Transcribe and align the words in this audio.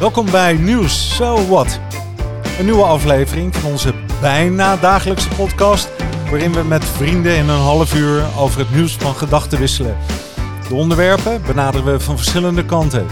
Welkom 0.00 0.30
bij 0.30 0.52
Nieuws 0.52 1.14
So 1.14 1.46
What. 1.46 1.80
Een 2.58 2.64
nieuwe 2.64 2.82
aflevering 2.82 3.56
van 3.56 3.70
onze 3.70 3.94
bijna 4.20 4.76
dagelijkse 4.76 5.28
podcast, 5.28 5.88
waarin 6.30 6.52
we 6.52 6.62
met 6.62 6.84
vrienden 6.84 7.36
in 7.36 7.48
een 7.48 7.60
half 7.60 7.94
uur 7.94 8.24
over 8.38 8.58
het 8.58 8.74
nieuws 8.74 8.92
van 8.96 9.14
gedachten 9.14 9.58
wisselen. 9.58 9.96
De 10.68 10.74
onderwerpen 10.74 11.42
benaderen 11.46 11.92
we 11.92 12.00
van 12.00 12.16
verschillende 12.16 12.64
kanten. 12.64 13.06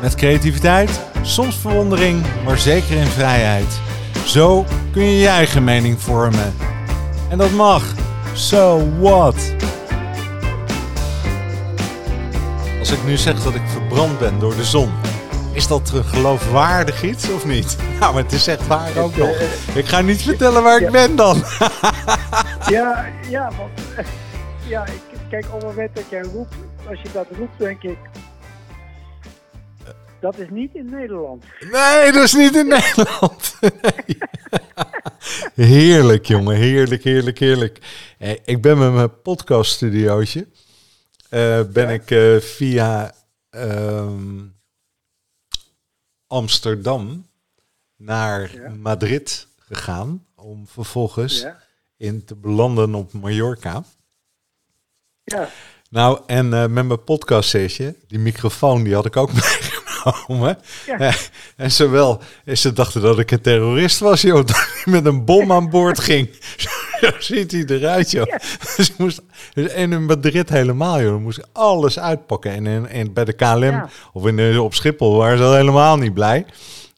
Met 0.00 0.14
creativiteit, 0.14 1.00
soms 1.22 1.56
verwondering, 1.56 2.24
maar 2.44 2.58
zeker 2.58 2.96
in 2.96 3.06
vrijheid. 3.06 3.80
Zo 4.24 4.64
kun 4.92 5.04
je 5.04 5.18
je 5.18 5.28
eigen 5.28 5.64
mening 5.64 6.00
vormen. 6.00 6.54
En 7.28 7.38
dat 7.38 7.50
mag. 7.50 7.94
So 8.32 8.88
what? 9.00 9.54
Als 12.78 12.90
ik 12.90 13.04
nu 13.04 13.16
zeg 13.16 13.42
dat 13.42 13.54
ik 13.54 13.62
verbrand 13.66 14.18
ben 14.18 14.38
door 14.38 14.56
de 14.56 14.64
zon, 14.64 14.90
is 15.58 15.66
dat 15.66 15.90
een 15.94 16.04
geloofwaardig 16.04 17.02
iets 17.02 17.30
of 17.30 17.44
niet? 17.44 17.76
Nou, 18.00 18.14
maar 18.14 18.22
het 18.22 18.32
is 18.32 18.46
echt 18.46 18.66
waar 18.66 18.96
ook 18.96 19.16
nog. 19.16 19.36
Ik 19.74 19.86
ga 19.86 20.00
niet 20.00 20.22
vertellen 20.22 20.62
waar 20.62 20.80
ik 20.80 20.90
ben 20.90 21.16
dan. 21.16 21.42
Ja, 22.66 23.06
ja, 23.36 23.50
want 23.56 23.80
ja, 24.68 24.86
ik, 24.86 25.00
kijk, 25.30 25.44
op 25.46 25.52
het 25.52 25.62
moment 25.62 25.96
dat 25.96 26.04
jij 26.10 26.20
roept, 26.22 26.54
als 26.88 27.00
je 27.02 27.08
dat 27.12 27.26
roept, 27.36 27.58
denk 27.58 27.82
ik. 27.82 27.98
Dat 30.20 30.38
is 30.38 30.46
niet 30.50 30.74
in 30.74 30.90
Nederland. 30.90 31.44
Nee, 31.72 32.12
dat 32.12 32.22
is 32.24 32.32
niet 32.34 32.56
in 32.56 32.68
Nederland. 32.68 33.56
Nee. 33.60 34.18
Heerlijk, 35.54 36.26
jongen. 36.26 36.56
Heerlijk, 36.56 37.04
heerlijk, 37.04 37.38
heerlijk. 37.38 37.78
Eh, 38.18 38.30
Ik 38.44 38.62
ben 38.62 38.78
met 38.78 38.92
mijn 38.92 39.20
podcaststudiootje. 39.22 40.46
eh 41.28 41.60
ben 41.72 41.88
ik 41.88 42.10
eh, 42.10 42.36
via 42.36 43.12
ehm, 43.50 44.36
Amsterdam 46.28 47.26
naar 47.96 48.54
Ja. 48.54 48.68
Madrid 48.68 49.46
gegaan. 49.58 50.26
Om 50.36 50.66
vervolgens 50.66 51.40
Ja. 51.40 51.58
in 51.96 52.24
te 52.24 52.34
belanden 52.34 52.94
op 52.94 53.12
Mallorca. 53.12 53.84
Ja, 55.24 55.48
Nou, 55.90 56.20
en 56.26 56.52
eh, 56.54 56.66
met 56.66 56.86
mijn 56.86 57.04
podcast 57.04 57.48
sessie, 57.48 57.96
die 58.06 58.18
microfoon, 58.18 58.82
die 58.82 58.94
had 58.94 59.06
ik 59.06 59.16
ook 59.16 59.32
meegenomen. 59.42 60.58
Ja. 60.86 60.98
Eh, 60.98 61.14
en 61.56 61.72
zowel, 61.72 62.20
en 62.44 62.58
ze 62.58 62.72
dachten 62.72 63.00
dat 63.02 63.18
ik 63.18 63.30
een 63.30 63.40
terrorist 63.40 63.98
was, 63.98 64.20
joh, 64.20 64.36
dat 64.46 64.56
hij 64.56 64.92
met 64.92 65.04
een 65.04 65.24
bom 65.24 65.52
aan 65.52 65.70
boord 65.70 66.00
ging. 66.00 66.28
Zo 67.00 67.10
ziet 67.18 67.52
hij 67.52 67.64
eruit, 67.66 68.10
joh. 68.10 68.26
Ja. 68.26 68.40
Dus 68.76 68.96
moest, 68.96 69.20
dus- 69.54 69.68
en 69.72 69.92
in 69.92 70.04
Madrid 70.04 70.48
helemaal, 70.48 71.00
joh. 71.00 71.10
Dan 71.10 71.22
moest 71.22 71.38
ik 71.38 71.44
alles 71.52 71.98
uitpakken. 71.98 72.50
En, 72.52 72.66
in, 72.66 72.88
en 72.88 73.12
bij 73.12 73.24
de 73.24 73.32
KLM 73.32 73.62
Ja. 73.62 73.88
of 74.12 74.26
in, 74.26 74.36
de- 74.36 74.62
op 74.62 74.74
Schiphol 74.74 75.16
waren 75.16 75.38
ze 75.38 75.44
al 75.44 75.54
helemaal 75.54 75.96
niet 75.96 76.14
blij. 76.14 76.46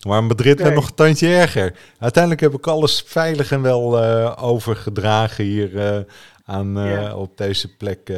Maar 0.06 0.18
in 0.18 0.26
Madrid 0.26 0.56
werd 0.58 0.68
Nee. 0.68 0.78
nog 0.78 0.88
een 0.88 0.94
tandje 0.94 1.28
erger. 1.34 1.74
Uiteindelijk 1.98 2.42
heb 2.42 2.54
ik 2.54 2.66
alles 2.66 3.04
veilig 3.06 3.52
en 3.52 3.62
wel 3.62 4.02
eh, 4.02 4.32
overgedragen 4.40 5.44
hier 5.44 5.78
eh, 5.78 5.98
aan, 6.44 6.78
eh, 6.78 6.92
Ja. 6.92 7.14
op 7.14 7.36
deze 7.36 7.76
plek. 7.76 8.12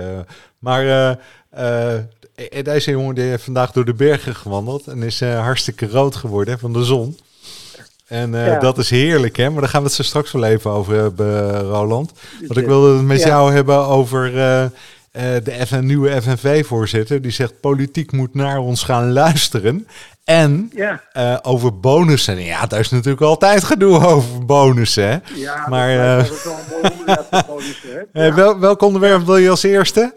Maar 0.58 1.18
deze 2.62 2.90
jongen 2.90 3.14
die 3.14 3.24
heeft 3.24 3.44
vandaag 3.44 3.72
door 3.72 3.84
de 3.84 3.94
bergen 3.94 4.34
gewandeld 4.34 4.86
en 4.86 5.02
is 5.02 5.20
hartstikke 5.20 5.86
rood 5.88 6.16
geworden 6.16 6.58
van 6.58 6.72
de 6.72 6.84
zon. 6.84 7.18
En 8.08 8.34
eh, 8.34 8.46
Ja. 8.46 8.58
dat 8.58 8.78
is 8.78 8.90
heerlijk, 8.90 9.36
hè? 9.36 9.50
Maar 9.50 9.60
daar 9.60 9.70
gaan 9.70 9.80
we 9.80 9.86
het 9.86 9.96
zo 9.96 10.02
straks 10.02 10.32
wel 10.32 10.44
even 10.44 10.70
over 10.70 10.94
hebben, 10.94 11.60
Roland. 11.60 12.12
Want 12.40 12.56
ik 12.56 12.62
eh, 12.62 12.68
wilde 12.68 12.96
het 12.96 13.06
met 13.06 13.20
ja. 13.20 13.26
jou 13.26 13.52
hebben 13.52 13.76
over 13.78 14.36
eh, 14.36 14.64
eh, 14.64 14.70
de 15.44 15.66
FN, 15.66 15.84
nieuwe 15.86 16.22
FNV-voorzitter. 16.22 17.22
Die 17.22 17.30
zegt, 17.30 17.60
politiek 17.60 18.12
moet 18.12 18.34
naar 18.34 18.58
ons 18.58 18.84
gaan 18.84 19.12
luisteren. 19.12 19.86
En 20.24 20.70
ja, 20.74 21.02
eh, 21.12 21.38
over 21.42 21.80
bonussen. 21.80 22.38
Ja, 22.42 22.66
daar 22.66 22.80
is 22.80 22.90
natuurlijk 22.90 23.22
altijd 23.22 23.64
gedoe 23.64 24.06
over 24.06 24.44
bonussen, 24.46 25.04
hè? 25.08 25.18
ja. 25.34 25.68
Maar, 25.68 25.96
dat, 25.96 26.06
eh, 26.06 26.16
dat 26.28 26.36
is 26.36 26.44
wel 26.44 26.54
een 26.54 26.64
mooi 26.70 26.92
onderwerp 26.92 27.26
voor 27.30 27.44
bonussen, 27.46 27.90
hè? 27.92 28.02
Eh, 28.26 28.34
wel, 28.34 28.60
welk 28.60 28.82
onderwerp 28.82 29.22
wil 29.22 29.36
je 29.36 29.50
als 29.50 29.62
eerste? 29.62 30.14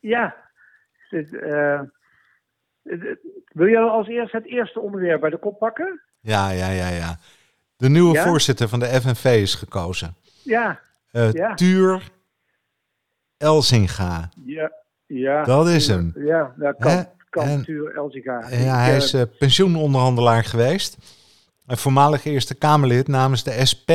Ja. 0.00 0.34
Eh, 1.10 1.80
wil 3.48 3.66
je 3.66 3.78
als 3.78 4.08
eerst 4.08 4.32
het 4.32 4.46
eerste 4.46 4.80
onderwerp 4.80 5.20
bij 5.20 5.30
de 5.30 5.38
kop 5.38 5.58
pakken? 5.58 6.00
Ja, 6.26 6.50
ja, 6.50 6.68
ja, 6.68 6.88
ja. 6.88 7.18
De 7.76 7.88
nieuwe 7.88 8.14
Ja? 8.14 8.24
voorzitter 8.24 8.68
van 8.68 8.78
de 8.78 8.86
FNV 9.00 9.24
is 9.42 9.54
gekozen. 9.54 10.16
Ja, 10.42 10.80
Eh 11.10 11.32
Ja. 11.32 11.54
Tuur 11.54 12.10
Elsinga. 13.36 14.28
ja, 14.44 14.70
ja. 15.06 15.44
Dat 15.44 15.68
is 15.68 15.86
hem. 15.86 16.12
Ja, 16.16 16.54
Hè? 16.58 17.02
kan, 17.30 17.62
Tuur 17.64 17.96
Elziga. 17.96 18.48
Ja, 18.50 18.78
hij 18.78 18.96
is 18.96 19.12
eh, 19.12 19.22
pensioenonderhandelaar 19.38 20.44
geweest. 20.44 20.96
En 21.66 21.78
voormalig 21.78 22.24
Eerste 22.24 22.54
Kamerlid 22.54 23.08
namens 23.08 23.42
de 23.42 23.66
SP. 23.70 23.90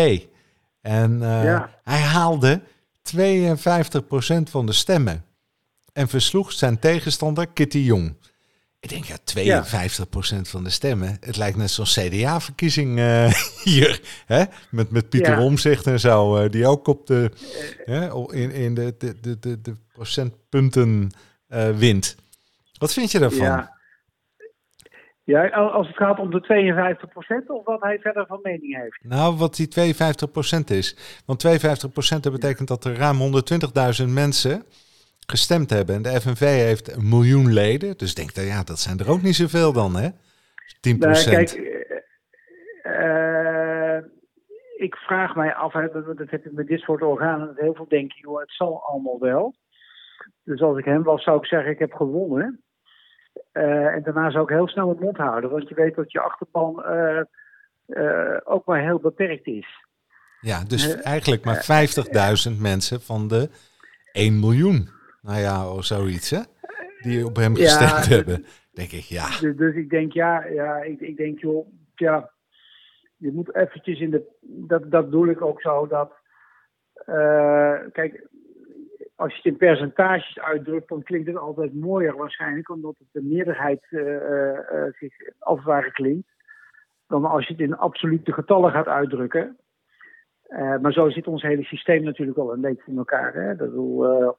En 0.81 1.24
eh, 1.24 1.44
Ja. 1.44 1.69
hij 1.84 2.00
haalde 2.02 2.62
52% 3.02 4.50
van 4.50 4.66
de 4.66 4.72
stemmen. 4.74 5.25
En 5.94 6.08
versloeg 6.08 6.52
zijn 6.52 6.80
tegenstander 6.80 7.48
Kitty 7.48 7.78
Jong. 7.78 8.16
Ik 8.81 8.90
denk, 8.90 9.03
ja, 9.03 9.18
52% 9.66 10.42
van 10.42 10.64
de 10.64 10.69
stemmen. 10.69 11.18
Het 11.19 11.38
lijkt 11.38 11.58
net 11.58 11.72
zo'n 11.72 11.86
CDA-verkiezing 11.86 13.00
eh, 13.00 13.34
hier. 13.64 14.02
Hè? 14.25 14.44
Met, 14.72 14.92
met 14.92 15.09
Pieter 15.09 15.31
Ja. 15.38 15.44
Omzicht 15.44 15.88
en 15.88 16.00
zo. 16.00 16.36
eh, 16.38 16.50
die 16.50 16.68
ook 16.68 16.88
op 16.88 17.08
de, 17.08 17.31
hè, 17.86 18.34
in, 18.34 18.52
in 18.52 18.74
de, 18.74 18.96
de, 18.97 19.19
de, 19.19 19.40
de, 19.40 19.62
de 19.62 19.75
procentpunten 19.94 21.09
eh, 21.47 21.69
wint. 21.69 22.16
Wat 22.78 22.94
vind 22.94 23.12
je 23.12 23.19
daarvan? 23.19 23.46
Ja. 23.46 23.80
Ja, 25.24 25.48
als 25.50 25.88
het 25.88 25.96
gaat 25.96 26.19
om 26.19 26.30
de 26.31 26.98
52% 27.44 27.48
of 27.48 27.66
wat 27.66 27.81
hij 27.81 28.00
verder 28.00 28.25
van 28.25 28.40
mening 28.44 28.75
heeft. 28.81 29.00
Nou, 29.03 29.36
wat 29.38 29.56
die 29.56 29.68
52% 29.68 30.63
is. 30.66 30.96
Want 31.25 31.48
52% 31.48 32.19
dat 32.19 32.31
betekent 32.31 32.68
dat 32.68 32.86
er 32.86 32.96
ruim 32.96 33.19
120.000 34.03 34.08
mensen 34.08 34.66
gestemd 35.27 35.69
hebben. 35.69 35.95
En 35.95 36.01
de 36.01 36.21
FNV 36.21 36.39
heeft 36.39 36.95
een 36.95 37.09
miljoen 37.09 37.53
leden. 37.53 37.97
Dus 37.97 38.15
denk 38.15 38.33
dat 38.33 38.45
ja, 38.45 38.63
dat 38.63 38.79
zijn 38.79 38.99
er 38.99 39.09
ook 39.09 39.21
niet 39.21 39.35
zoveel 39.35 39.73
dan, 39.73 39.95
hè? 39.95 40.09
10%. 40.09 40.97
Nou, 40.97 41.23
kijk, 41.23 41.51
eh, 42.83 43.97
ik 44.75 44.95
vraag 44.95 45.35
mij 45.35 45.53
af, 45.53 45.73
hè, 45.73 45.87
dat, 45.91 46.29
heb 46.29 46.45
ik 46.45 46.51
met 46.51 46.67
dit 46.67 46.79
soort 46.79 47.01
organen 47.01 47.53
heel 47.55 47.73
veel 47.73 47.87
denk 47.87 48.11
ik, 48.13 48.21
joh, 48.21 48.39
het 48.39 48.51
zal 48.51 48.83
allemaal 48.83 49.19
wel. 49.19 49.55
Dus 50.43 50.61
als 50.61 50.77
ik 50.77 50.85
hem 50.85 51.03
was, 51.03 51.23
zou 51.23 51.38
ik 51.38 51.45
zeggen, 51.45 51.71
ik 51.71 51.79
heb 51.79 51.93
gewonnen. 51.93 52.63
Eh, 53.51 53.85
en 53.85 54.03
daarna 54.03 54.31
zou 54.31 54.43
ik 54.43 54.49
heel 54.49 54.67
snel 54.67 54.85
mijn 54.85 54.99
mond 54.99 55.17
houden, 55.17 55.49
want 55.49 55.69
je 55.69 55.75
weet 55.75 55.95
dat 55.95 56.11
je 56.11 56.19
achterban 56.19 56.83
eh, 56.83 58.38
ook 58.43 58.65
maar 58.65 58.81
heel 58.81 58.99
beperkt 58.99 59.47
is. 59.47 59.85
ja, 60.39 60.63
dus 60.63 61.01
eigenlijk 61.01 61.43
maar 61.45 61.88
50.000 62.51 62.61
mensen 62.61 63.01
van 63.01 63.27
de 63.27 63.49
1 64.11 64.39
miljoen. 64.39 64.89
Nou 65.21 65.39
ja, 65.39 65.73
of 65.73 65.85
zoiets, 65.85 66.29
hè? 66.29 66.41
Die 67.01 67.25
op 67.25 67.35
hem 67.35 67.55
gestemd 67.55 68.05
hebben. 68.05 68.45
Denk 68.71 68.91
ik, 68.91 69.03
ja. 69.03 69.39
Dus, 69.39 69.55
dus 69.55 69.75
ik 69.75 69.89
denk, 69.89 70.13
ja, 70.13 70.45
ja 70.45 70.77
ik, 70.77 70.99
ik 70.99 71.17
denk, 71.17 71.39
joh, 71.39 71.67
ja, 71.95 72.31
je 73.17 73.31
moet 73.31 73.55
eventjes 73.55 73.99
in 73.99 74.09
de, 74.09 74.23
dat, 74.41 74.91
dat 74.91 75.05
bedoel 75.05 75.27
ik 75.27 75.41
ook 75.41 75.61
zo, 75.61 75.87
dat, 75.87 76.11
eh, 76.93 77.79
kijk, 77.91 78.27
als 79.15 79.31
je 79.31 79.37
het 79.37 79.45
in 79.45 79.57
percentages 79.57 80.39
uitdrukt, 80.39 80.89
dan 80.89 81.03
klinkt 81.03 81.27
het 81.27 81.38
altijd 81.38 81.73
mooier 81.73 82.15
waarschijnlijk, 82.15 82.69
omdat 82.69 82.95
het 82.97 83.07
de 83.11 83.21
meerderheid 83.23 83.88
eh, 83.89 84.57
eh, 84.57 84.93
zich 84.93 85.13
als 85.39 85.57
het 85.57 85.67
ware 85.67 85.91
klinkt, 85.91 86.27
dan 87.07 87.25
als 87.25 87.47
je 87.47 87.53
het 87.53 87.61
in 87.61 87.77
absolute 87.77 88.33
getallen 88.33 88.71
gaat 88.71 88.88
uitdrukken. 88.88 89.57
Maar 90.81 90.93
zo 90.93 91.09
zit 91.09 91.27
ons 91.27 91.41
hele 91.41 91.63
systeem 91.63 92.03
natuurlijk 92.03 92.38
al 92.38 92.53
een 92.53 92.61
beetje 92.61 92.91
in 92.91 92.97
elkaar. 92.97 93.33
Hè? 93.33 93.55
Dat 93.55 93.69
bedoel, 93.69 94.05
eh, 94.05 94.29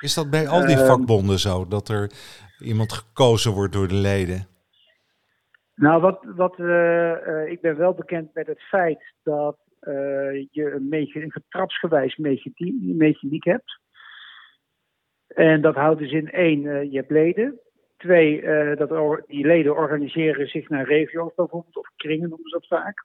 Is 0.00 0.14
dat 0.14 0.30
bij 0.30 0.48
al 0.48 0.66
die 0.66 0.76
Ehm, 0.76 0.86
vakbonden 0.86 1.38
zo? 1.38 1.66
Dat 1.68 1.88
er 1.88 2.10
iemand 2.58 2.92
gekozen 2.92 3.52
wordt 3.52 3.72
door 3.72 3.88
de 3.88 3.94
leden? 3.94 4.46
Nou, 5.76 6.00
wat, 6.00 6.24
wat, 6.24 6.58
eh, 6.58 7.12
eh, 7.12 7.50
ik 7.50 7.60
ben 7.60 7.76
wel 7.76 7.94
bekend 7.94 8.34
met 8.34 8.46
het 8.46 8.62
feit 8.62 9.14
dat 9.22 9.56
eh, 9.80 10.46
je 10.50 10.72
een, 10.72 10.92
een 11.22 11.32
getrapsgewijs 11.32 12.16
mechaniek, 12.16 13.44
hebt. 13.44 13.80
En 15.26 15.60
dat 15.60 15.74
houdt 15.74 15.98
dus 15.98 16.12
in 16.12 16.30
één, 16.30 16.90
je 16.90 16.96
hebt 16.96 17.10
leden. 17.10 17.60
Twee, 17.96 18.42
dat 18.76 18.90
or- 18.90 19.24
die 19.26 19.46
leden 19.46 19.76
organiseren 19.76 20.48
zich 20.48 20.68
naar 20.68 20.84
regio's 20.84 21.34
bijvoorbeeld, 21.34 21.76
of 21.76 21.90
kringen 21.96 22.28
noemen 22.28 22.48
ze 22.48 22.58
dat 22.58 22.66
vaak. 22.66 23.04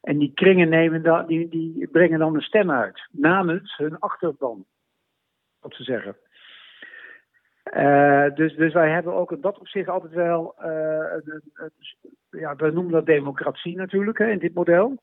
En 0.00 0.18
die 0.18 0.32
kringen 0.34 0.68
nemen 0.68 1.02
dan, 1.02 1.26
die, 1.26 1.48
die 1.48 1.88
brengen 1.88 2.18
dan 2.18 2.34
een 2.34 2.40
stem 2.40 2.70
uit, 2.70 3.08
namens 3.10 3.76
hun 3.76 3.98
achterban, 3.98 4.66
wat 5.68 5.76
ze 5.76 5.82
zeggen. 5.82 6.16
Eh, 7.62 8.34
dus, 8.34 8.54
dus 8.56 8.72
wij 8.72 8.90
hebben 8.90 9.14
ook 9.14 9.32
in 9.32 9.40
dat 9.40 9.58
opzicht 9.58 9.88
altijd 9.88 10.12
wel, 10.12 10.54
een- 10.58 11.42
ja, 12.30 12.56
we 12.56 12.70
noemen 12.70 12.92
dat 12.92 13.06
democratie 13.06 13.76
natuurlijk 13.76 14.18
hè, 14.18 14.26
in 14.30 14.38
dit 14.38 14.54
model. 14.54 14.96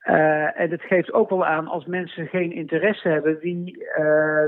Eh, 0.00 0.60
en 0.60 0.70
het 0.70 0.82
geeft 0.82 1.12
ook 1.12 1.28
wel 1.30 1.46
aan 1.46 1.66
als 1.66 1.84
mensen 1.84 2.26
geen 2.26 2.52
interesse 2.52 3.08
hebben 3.08 3.38
wie, 3.38 3.84
eh, 3.88 4.44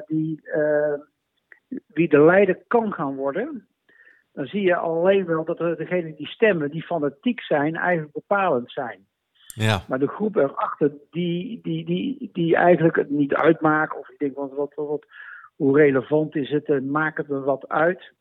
wie, 1.86 2.08
de 2.08 2.20
leider 2.20 2.62
kan 2.66 2.92
gaan 2.92 3.14
worden, 3.14 3.68
dan 4.32 4.46
zie 4.46 4.62
je 4.62 4.76
alleen 4.76 5.26
wel 5.26 5.44
dat 5.44 5.58
degenen 5.58 6.14
die 6.14 6.26
stemmen, 6.26 6.70
die 6.70 6.82
fanatiek 6.82 7.40
zijn, 7.40 7.76
eigenlijk 7.76 8.12
bepalend 8.12 8.70
zijn. 8.70 9.06
Ja. 9.54 9.82
Maar 9.88 9.98
de 9.98 10.08
groep 10.08 10.36
erachter, 10.36 10.92
die, 11.10 11.60
die, 11.62 11.84
die, 11.84 12.30
die 12.32 12.56
eigenlijk 12.56 12.96
het 12.96 13.10
niet 13.10 13.34
uitmaken, 13.34 13.98
of 13.98 14.08
ik 14.08 14.18
denk, 14.18 14.36
wat, 14.36 14.52
wat, 14.54 14.72
wat, 14.74 15.06
hoe 15.56 15.76
relevant 15.78 16.36
is 16.36 16.50
het 16.50 16.64
en 16.64 16.90
maakt 16.90 17.16
het 17.16 17.30
er 17.30 17.44
wat 17.44 17.68
uit? 17.68 18.12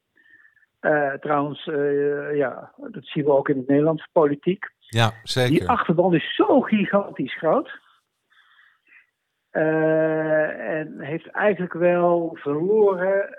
Uh, 0.82 1.14
trouwens, 1.14 1.66
uh, 1.66 2.36
ja, 2.36 2.74
dat 2.78 3.06
zien 3.06 3.24
we 3.24 3.32
ook 3.32 3.50
in 3.50 3.58
de 3.58 3.64
Nederlandse 3.68 4.08
politiek. 4.12 4.66
Ja, 4.80 5.12
zeker. 5.24 5.52
Die 5.52 5.68
achterban 5.68 6.16
is 6.16 6.36
zo 6.36 6.62
gigantisch 6.62 7.38
groot. 7.38 7.80
Uh, 9.52 10.80
en 10.80 11.00
heeft 11.00 11.28
eigenlijk 11.28 11.74
wel 11.74 12.38
verloren 12.40 13.38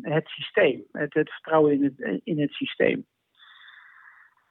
het 0.00 0.28
systeem, 0.28 0.84
het, 0.92 1.14
het 1.14 1.30
vertrouwen 1.30 1.72
in 1.72 1.84
het, 1.84 2.20
in 2.24 2.40
het 2.40 2.52
systeem. 2.52 3.06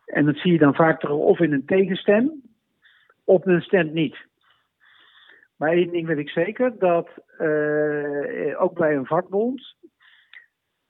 En 0.06 0.26
dat 0.26 0.36
zie 0.36 0.52
je 0.52 0.58
dan 0.58 0.76
vaak 0.76 1.00
terug 1.00 1.18
of 1.18 1.40
in 1.40 1.54
een 1.54 1.66
tegenstem, 1.66 2.42
of 3.24 3.46
een 3.46 3.62
stem 3.62 3.94
niet. 3.94 4.18
Maar 5.56 5.72
één 5.72 5.92
ding 5.92 6.08
weet 6.08 6.18
ik 6.18 6.30
zeker, 6.30 6.80
dat 6.80 7.10
uh, 7.40 8.62
ook 8.62 8.74
bij 8.74 8.96
een 8.96 9.06
vakbond 9.06 9.76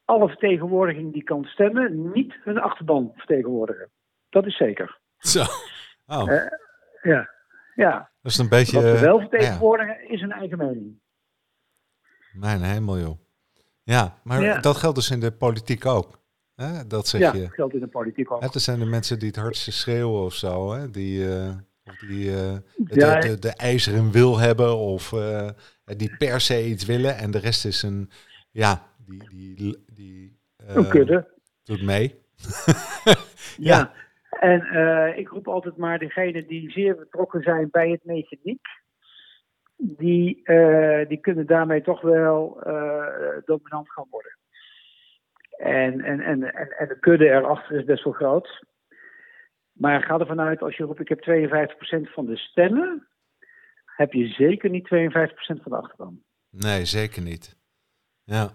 alle 0.06 0.28
vertegenwoordiging 0.28 1.14
die 1.14 1.24
kan 1.24 1.44
stemmen, 1.44 2.12
niet 2.12 2.34
hun 2.44 2.58
achterban 2.58 3.12
vertegenwoordigen. 3.16 3.90
Dat 4.30 4.46
is 4.46 4.58
zeker. 4.58 5.00
Zo. 5.18 5.44
Oh. 6.06 6.28
Uh, 6.28 6.42
ja. 7.02 7.30
ja. 7.76 8.12
Dat 8.22 8.32
is 8.32 8.38
een 8.38 8.50
beetje. 8.50 8.82
Wat 8.82 8.98
ze 8.98 9.06
wel 9.06 9.20
vertegenwoordigen 9.20 10.02
ja. 10.02 10.10
is 10.10 10.22
hun 10.22 10.32
eigen 10.32 10.58
mening. 10.58 11.02
Mijn 12.34 12.62
hemel, 12.62 13.00
joh. 13.00 13.18
Ja, 13.84 14.14
maar 14.24 14.42
Ja. 14.42 14.60
dat 14.60 14.78
geldt 14.78 14.96
dus 14.96 15.12
in 15.12 15.20
de 15.20 15.32
politiek 15.32 15.86
ook. 15.86 16.23
Hè? 16.64 16.88
Dat 16.88 17.08
zeg 17.08 17.22
Ja, 17.22 17.34
je. 17.34 17.42
dat 17.42 17.54
geldt 17.54 17.74
in 17.74 17.80
de 17.80 17.88
politiek 17.88 18.32
ook. 18.32 18.42
Hè, 18.42 18.48
er 18.54 18.60
zijn 18.60 18.80
de 18.80 18.86
mensen 18.86 19.20
die 19.20 19.28
het 19.28 19.36
hardste 19.38 19.72
schreeuwen 19.72 20.22
of 20.22 20.34
zo, 20.34 20.74
hè? 20.74 20.90
die, 20.90 21.36
eh, 21.36 21.50
of 21.86 21.96
die 21.98 22.30
eh, 22.30 22.54
de, 22.76 23.00
Ja. 23.00 23.20
de, 23.20 23.40
de 23.40 23.50
ijzeren 23.56 24.12
wil 24.12 24.40
hebben 24.40 24.78
of 24.78 25.14
eh, 25.14 25.50
die 25.86 26.18
per 26.18 26.42
se 26.42 26.66
iets 26.66 26.86
willen 26.86 27.18
en 27.18 27.32
de 27.32 27.40
rest 27.40 27.66
is 27.66 27.82
een, 27.84 28.10
ja, 28.52 28.82
die, 29.06 29.30
die, 29.56 29.84
die 29.94 30.40
Een 30.58 30.90
kudde. 30.90 31.28
doet 31.64 31.82
mee. 31.84 32.16
Ja. 33.58 33.92
En 34.40 34.62
eh, 34.62 35.18
ik 35.18 35.28
roep 35.30 35.48
altijd 35.48 35.78
maar 35.78 36.00
degenen 36.00 36.48
die 36.48 36.72
zeer 36.72 36.96
betrokken 36.96 37.42
zijn 37.42 37.68
bij 37.72 37.90
het 37.90 38.04
mechaniek. 38.04 38.66
Die, 39.78 40.42
die 41.08 41.18
kunnen 41.22 41.46
daarmee 41.46 41.82
toch 41.82 42.02
wel 42.02 42.58
dominant 43.46 43.92
gaan 43.92 44.08
worden. 44.10 44.38
En, 45.58 46.02
en, 46.02 46.20
en, 46.20 46.44
en, 46.44 46.78
en 46.78 46.88
de 46.88 47.00
kudde 47.00 47.30
erachter 47.30 47.78
is 47.80 47.86
best 47.86 48.04
wel 48.04 48.14
groot. 48.14 48.64
Maar 49.72 50.04
ga 50.04 50.20
ervan 50.20 50.40
uit, 50.42 50.62
als 50.62 50.78
je 50.78 50.84
roept 50.84 51.00
ik 51.00 51.10
heb 51.10 51.20
52% 51.22 52.12
van 52.14 52.26
de 52.26 52.38
stemmen, 52.38 53.08
heb 53.86 54.14
je 54.14 54.28
zeker 54.28 54.70
niet 54.70 54.86
52% 54.86 54.88
van 55.46 55.72
de 55.72 55.76
achterban. 55.76 56.22
Nee, 56.50 56.86
zeker 56.86 57.22
niet. 57.22 57.56
Ja. 58.24 58.52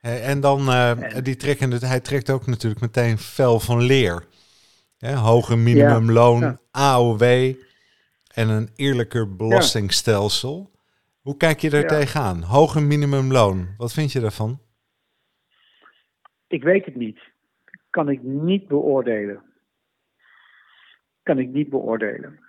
En 0.00 0.40
dan, 0.40 0.68
eh, 0.68 1.22
die 1.22 1.36
trekken 1.36 1.70
het, 1.70 1.82
hij 1.82 2.00
trekt 2.00 2.30
ook 2.30 2.46
natuurlijk 2.46 2.80
meteen 2.80 3.18
fel 3.18 3.60
van 3.60 3.82
leer. 3.82 4.24
Hè, 4.98 5.14
hoger 5.14 5.58
minimumloon, 5.58 6.40
ja. 6.40 6.60
AOW 6.70 7.22
en 8.34 8.48
een 8.48 8.68
eerlijker 8.76 9.36
belastingstelsel. 9.36 10.70
Hoe 11.20 11.36
kijk 11.36 11.60
je 11.60 11.70
daar 11.70 11.80
Ja. 11.80 11.86
tegenaan? 11.86 12.42
Hoger 12.42 12.82
minimumloon, 12.82 13.68
wat 13.76 13.92
vind 13.92 14.12
je 14.12 14.20
daarvan? 14.20 14.60
Ik 16.48 16.62
weet 16.62 16.84
het 16.84 16.94
niet. 16.94 17.20
Kan 17.90 18.08
ik 18.08 18.22
niet 18.22 18.68
beoordelen. 18.68 19.42
Kan 21.22 21.38
ik 21.38 21.48
niet 21.48 21.68
beoordelen. 21.68 22.40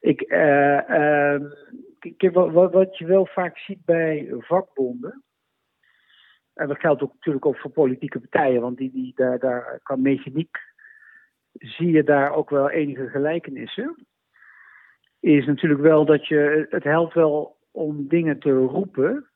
Ik, 0.00 0.20
eh, 0.20 0.90
ehm, 0.90 1.48
wat, 2.32 2.72
wat, 2.72 2.98
je 2.98 3.06
wel 3.06 3.26
vaak 3.26 3.58
ziet 3.58 3.84
bij 3.84 4.34
vakbonden. 4.38 5.24
En 6.54 6.68
dat 6.68 6.80
geldt 6.80 7.02
ook 7.02 7.12
natuurlijk 7.12 7.46
ook 7.46 7.58
voor 7.58 7.70
politieke 7.70 8.20
partijen, 8.20 8.60
want 8.60 8.76
die, 8.76 8.90
die, 8.90 9.12
daar, 9.14 9.38
daar, 9.38 9.80
qua 9.82 9.96
mechaniek 9.96 10.58
zie 11.52 11.90
je 11.90 12.04
daar 12.04 12.32
ook 12.32 12.50
wel 12.50 12.70
enige 12.70 13.08
gelijkenissen. 13.08 14.06
Is 15.20 15.46
natuurlijk 15.46 15.80
wel 15.80 16.04
dat 16.04 16.26
je. 16.26 16.66
Het 16.70 16.84
helpt 16.84 17.14
wel 17.14 17.56
om 17.70 18.08
dingen 18.08 18.38
te 18.38 18.50
roepen. 18.50 19.30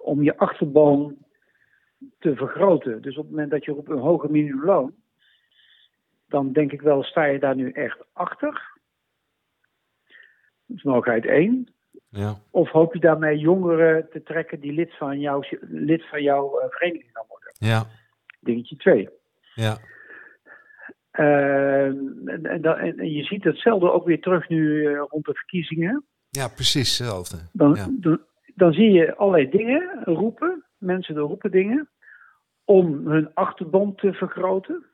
Om 0.00 0.22
je 0.22 0.36
achterban 0.36 1.16
te 2.18 2.36
vergroten. 2.36 3.02
Dus 3.02 3.16
op 3.16 3.22
het 3.22 3.30
moment 3.30 3.50
dat 3.50 3.64
je 3.64 3.72
roept 3.72 3.88
een 3.90 3.98
hoger 3.98 4.30
minimumloon, 4.30 4.94
dan 6.26 6.52
denk 6.52 6.72
ik 6.72 6.80
wel, 6.80 7.02
sta 7.02 7.24
je 7.24 7.38
daar 7.38 7.56
nu 7.56 7.70
echt 7.70 7.98
achter? 8.12 8.70
Dat 10.66 10.76
is 10.76 10.82
mogelijkheid 10.82 11.26
één. 11.26 11.66
Ja, 12.08 12.34
Of 12.50 12.70
hoop 12.70 12.94
je 12.94 13.00
daarmee 13.00 13.38
jongeren 13.38 14.08
te 14.10 14.22
trekken 14.22 14.60
die 14.60 14.72
lid 14.72 14.96
van, 14.96 15.20
jouw 15.20 15.42
lid 15.60 16.08
van 16.08 16.22
jouw 16.22 16.58
eh, 16.58 16.68
vereniging 16.70 17.10
gaan 17.12 17.24
worden? 17.28 17.52
ja, 17.58 17.86
Dingetje 18.40 18.76
twee. 18.76 19.08
ja, 19.54 19.78
Eh, 21.10 21.84
en, 21.84 22.62
en, 22.62 23.10
je 23.12 23.22
ziet 23.24 23.44
hetzelfde 23.44 23.90
ook 23.92 24.06
weer 24.06 24.20
terug 24.20 24.48
nu 24.48 24.86
eh, 24.86 25.02
rond 25.08 25.24
de 25.24 25.34
verkiezingen. 25.34 26.04
ja 26.30 26.48
precies 26.48 26.98
hetzelfde. 26.98 27.36
Dan, 27.52 27.74
Ja. 27.74 27.86
dan, 27.90 28.20
dan 28.54 28.72
zie 28.72 28.90
je 28.90 29.14
allerlei 29.16 29.50
dingen 29.50 30.02
roepen, 30.04 30.64
mensen 30.78 31.16
roepen 31.16 31.50
dingen, 31.50 31.88
om 32.72 33.06
hun 33.06 33.34
achterban 33.34 33.94
te 33.94 34.12
vergroten. 34.12 34.84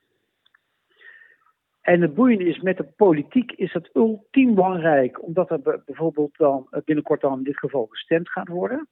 En 1.80 2.00
het 2.00 2.14
boeiende 2.14 2.44
is, 2.44 2.60
met 2.60 2.76
de 2.76 2.84
politiek 2.84 3.52
is 3.52 3.72
dat 3.72 3.90
ultiem 3.92 4.54
belangrijk, 4.54 5.22
omdat 5.22 5.50
er 5.50 5.82
bijvoorbeeld 5.84 6.36
dan 6.36 6.66
eh, 6.70 6.80
binnenkort 6.84 7.20
dan 7.20 7.38
in 7.38 7.44
dit 7.44 7.58
geval 7.58 7.86
gestemd 7.90 8.28
gaat 8.30 8.48
worden. 8.48 8.88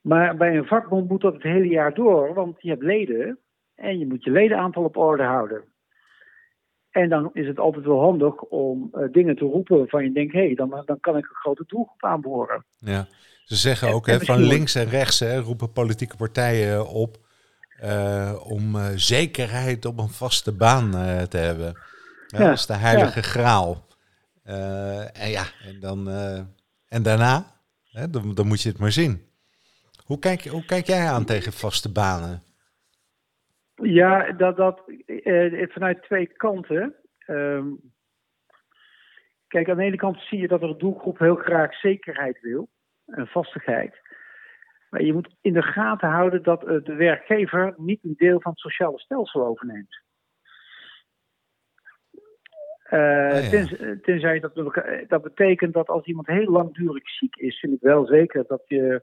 Maar 0.00 0.36
bij 0.36 0.56
een 0.56 0.66
vakbond 0.66 1.08
moet 1.08 1.20
dat 1.20 1.32
het 1.32 1.42
hele 1.42 1.68
jaar 1.68 1.94
door, 1.94 2.34
want 2.34 2.62
je 2.62 2.68
hebt 2.68 2.82
leden 2.82 3.38
en 3.74 3.98
je 3.98 4.06
moet 4.06 4.24
je 4.24 4.30
ledenaantal 4.30 4.84
op 4.84 4.96
orde 4.96 5.22
houden. 5.22 5.64
En 6.90 7.08
dan 7.08 7.30
is 7.32 7.46
het 7.46 7.58
altijd 7.58 7.84
wel 7.84 8.00
handig 8.00 8.42
om 8.42 8.88
eh, 8.92 9.08
dingen 9.12 9.36
te 9.36 9.44
roepen 9.44 9.78
waarvan 9.78 10.04
je 10.04 10.12
denkt, 10.12 10.32
hé, 10.32 10.44
hey, 10.46 10.54
dan, 10.54 10.82
dan 10.84 11.00
kan 11.00 11.16
ik 11.16 11.24
een 11.24 11.34
grote 11.34 11.64
doelgroep 11.66 12.04
aanboren. 12.04 12.64
Ja. 12.76 13.06
Ze 13.44 13.56
zeggen 13.56 13.88
En- 13.88 13.94
ook 13.94 14.06
hè, 14.06 14.20
van 14.20 14.42
links 14.42 14.74
en 14.74 14.88
rechts 14.88 15.20
hè, 15.20 15.38
roepen 15.38 15.72
politieke 15.72 16.16
partijen 16.16 16.88
op 16.88 17.24
eh, 17.80 18.34
om 18.46 18.76
eh, 18.76 18.86
zekerheid 18.94 19.84
op 19.84 19.98
een 19.98 20.08
vaste 20.08 20.56
baan 20.56 20.94
eh, 20.94 21.22
te 21.22 21.36
hebben. 21.36 21.78
Ja, 22.26 22.38
Dat 22.38 22.52
is 22.52 22.66
de 22.66 22.74
heilige 22.74 23.22
graal. 23.22 23.84
En 25.12 25.30
ja, 25.30 25.44
en, 25.64 25.80
dan, 25.80 26.08
en 26.88 27.02
daarna, 27.02 27.44
hè, 27.90 28.10
dan, 28.10 28.34
dan 28.34 28.46
moet 28.46 28.62
je 28.62 28.68
het 28.68 28.78
maar 28.78 28.92
zien. 28.92 29.26
Hoe 30.04 30.18
kijk, 30.18 30.44
hoe 30.44 30.64
kijk 30.64 30.86
jij 30.86 31.06
aan 31.06 31.24
tegen 31.24 31.52
vaste 31.52 31.92
banen? 31.92 32.42
Ja, 33.82 34.32
dat, 34.32 34.56
dat 34.56 34.82
eh, 35.06 35.68
vanuit 35.68 36.02
twee 36.02 36.26
kanten. 36.26 36.94
Ehm, 37.18 37.66
kijk, 39.48 39.68
aan 39.68 39.76
de 39.76 39.82
ene 39.82 39.96
kant 39.96 40.20
zie 40.20 40.40
je 40.40 40.48
dat 40.48 40.62
er 40.62 40.68
een 40.68 40.78
doelgroep 40.78 41.18
heel 41.18 41.34
graag 41.34 41.74
zekerheid 41.74 42.40
wil 42.40 42.68
en 43.06 43.26
vastigheid. 43.26 43.94
Maar 44.90 45.02
je 45.02 45.12
moet 45.12 45.34
in 45.40 45.52
de 45.52 45.62
gaten 45.62 46.08
houden 46.08 46.42
dat 46.42 46.64
eh, 46.66 46.84
de 46.84 46.94
werkgever 46.94 47.74
niet 47.76 48.04
een 48.04 48.14
deel 48.16 48.40
van 48.40 48.50
het 48.50 48.60
sociale 48.60 48.98
stelsel 48.98 49.46
overneemt. 49.46 50.04
Eh, 52.82 52.98
ja. 53.42 53.50
tenzij, 53.50 53.98
tenzij 54.02 54.40
dat, 54.40 54.54
dat 55.08 55.22
betekent 55.22 55.72
dat 55.72 55.88
als 55.88 56.04
iemand 56.04 56.26
heel 56.26 56.50
langdurig 56.50 57.08
ziek 57.10 57.36
is, 57.36 57.58
vind 57.58 57.72
ik 57.72 57.80
wel 57.80 58.06
zeker 58.06 58.44
dat 58.46 58.62
je 58.66 59.02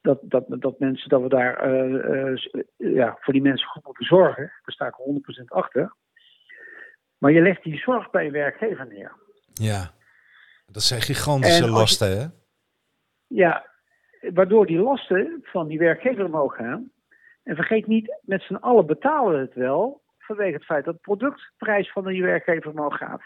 dat, 0.00 0.18
dat, 0.22 0.44
dat 0.48 0.78
mensen 0.78 1.08
dat 1.08 1.22
we 1.22 1.28
daar 1.28 1.56
eh, 1.56 2.32
eh, 2.32 2.38
ja, 2.76 3.16
voor 3.20 3.32
die 3.32 3.42
mensen 3.42 3.68
goed 3.68 3.84
moeten 3.84 4.04
zorgen. 4.04 4.42
Daar 4.42 4.74
sta 4.74 4.86
ik 4.86 5.40
100% 5.40 5.44
achter. 5.44 5.94
Maar 7.18 7.32
je 7.32 7.40
legt 7.40 7.62
die 7.62 7.78
zorg 7.78 8.10
bij 8.10 8.26
een 8.26 8.32
werkgever 8.32 8.86
neer. 8.86 9.12
Ja, 9.52 9.90
dat 10.66 10.82
zijn 10.82 11.00
gigantische 11.00 11.64
je- 11.64 11.70
lasten, 11.70 12.18
hè? 12.18 12.26
Ja, 13.26 13.69
waardoor 14.20 14.66
die 14.66 14.78
lasten 14.78 15.38
van 15.42 15.68
die 15.68 15.78
werkgever 15.78 16.24
omhoog 16.24 16.56
gaan. 16.56 16.90
En 17.42 17.56
vergeet 17.56 17.86
niet, 17.86 18.18
met 18.22 18.42
z'n 18.42 18.54
allen 18.54 18.86
betalen 18.86 19.32
we 19.32 19.38
het 19.38 19.54
wel 19.54 20.02
vanwege 20.18 20.54
het 20.54 20.64
feit 20.64 20.84
dat 20.84 20.94
de 20.94 21.00
productprijs 21.00 21.92
van 21.92 22.06
die 22.06 22.22
werkgever 22.22 22.70
omhoog 22.70 22.96
gaat. 22.96 23.22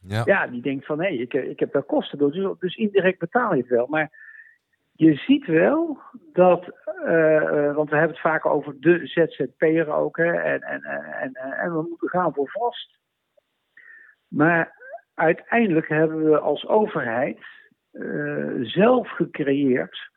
Ja, 0.00 0.22
Ja, 0.24 0.46
die 0.46 0.62
denkt 0.62 0.86
van 0.86 1.02
hé, 1.02 1.08
ik, 1.08 1.34
ik 1.34 1.60
heb 1.60 1.72
daar 1.72 1.82
kosten 1.82 2.18
door, 2.18 2.32
dus, 2.32 2.58
dus 2.58 2.76
indirect 2.76 3.18
betaal 3.18 3.54
je 3.54 3.60
het 3.60 3.70
wel. 3.70 3.86
Maar 3.86 4.10
je 4.92 5.14
ziet 5.14 5.46
wel 5.46 5.98
dat, 6.32 6.68
eh, 7.04 7.36
eh, 7.36 7.74
want 7.74 7.90
we 7.90 7.96
hebben 7.96 8.16
het 8.16 8.26
vaak 8.26 8.46
over 8.46 8.80
de 8.80 9.06
ZZP'er 9.06 9.92
ook, 9.92 10.16
hè, 10.16 10.32
en, 10.32 10.60
en, 10.60 10.82
en, 10.82 11.32
en, 11.32 11.52
en 11.52 11.72
we 11.72 11.86
moeten 11.88 12.08
gaan 12.08 12.34
voor 12.34 12.50
vast. 12.50 12.98
Maar 14.28 14.76
uiteindelijk 15.14 15.88
hebben 15.88 16.30
we 16.30 16.38
als 16.38 16.66
overheid 16.66 17.38
eh, 17.38 17.67
zelf 18.62 19.08
gecreëerd 19.08 20.10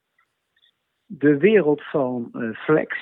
de 1.13 1.37
wereld 1.37 1.83
van 1.83 2.29
uh, 2.33 2.55
flex, 2.55 2.97